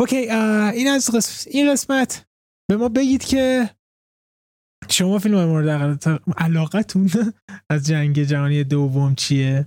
[0.00, 2.26] okay این از این قسمت.
[2.70, 3.70] به ما بگید که
[4.90, 7.10] شما فیلم مورد علاقتون
[7.72, 9.66] از جنگ جهانی دوم چیه؟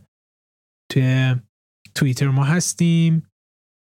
[0.91, 1.35] توی
[1.95, 3.29] توییتر ما هستیم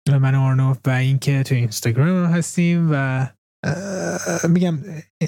[0.10, 3.28] و من آرنوف و اینکه توی اینستاگرام هم هستیم و
[4.50, 4.80] میگم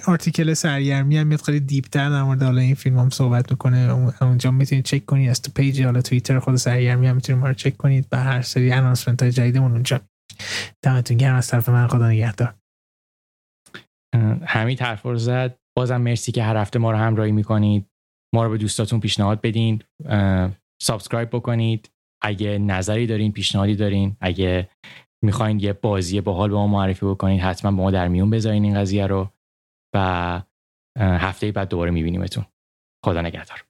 [0.08, 4.12] article سرگرمی هم میاد خیلی deepتر در مورد حالا این فیلم هم صحبت می‌کنه.
[4.22, 5.30] اونجا می‌تونید چک کنید.
[5.30, 8.08] از تو پیج حالا توییتر خود سرگرمی هم می‌تونید ما رو چک کنید.
[8.12, 10.02] و هر سری announcement های جدیدمون اونجا.
[10.82, 12.56] دمتون گرم از طرف من خدا نگهدار.
[14.46, 15.60] همین حرف رو زد.
[15.78, 17.90] بازم مرسی که هر هفته ما رو همراهی می‌کنید.
[18.36, 19.84] ما رو به دوستاتون پیشنهاد بدین.
[20.82, 21.92] سابسکرایب بکنید.
[22.24, 24.18] اگه نظری دارین پیشنهادی دارین.
[24.22, 24.70] اگه
[25.24, 28.76] می‌خواین یه بازی باحال به ما معرفی بکنید حتما با ما در میون بذارین این
[28.76, 29.30] قضیه رو.
[29.96, 30.42] و
[31.00, 32.46] هفته بعد دوباره میبینیمتون.
[33.06, 33.66] خدا نگهدار.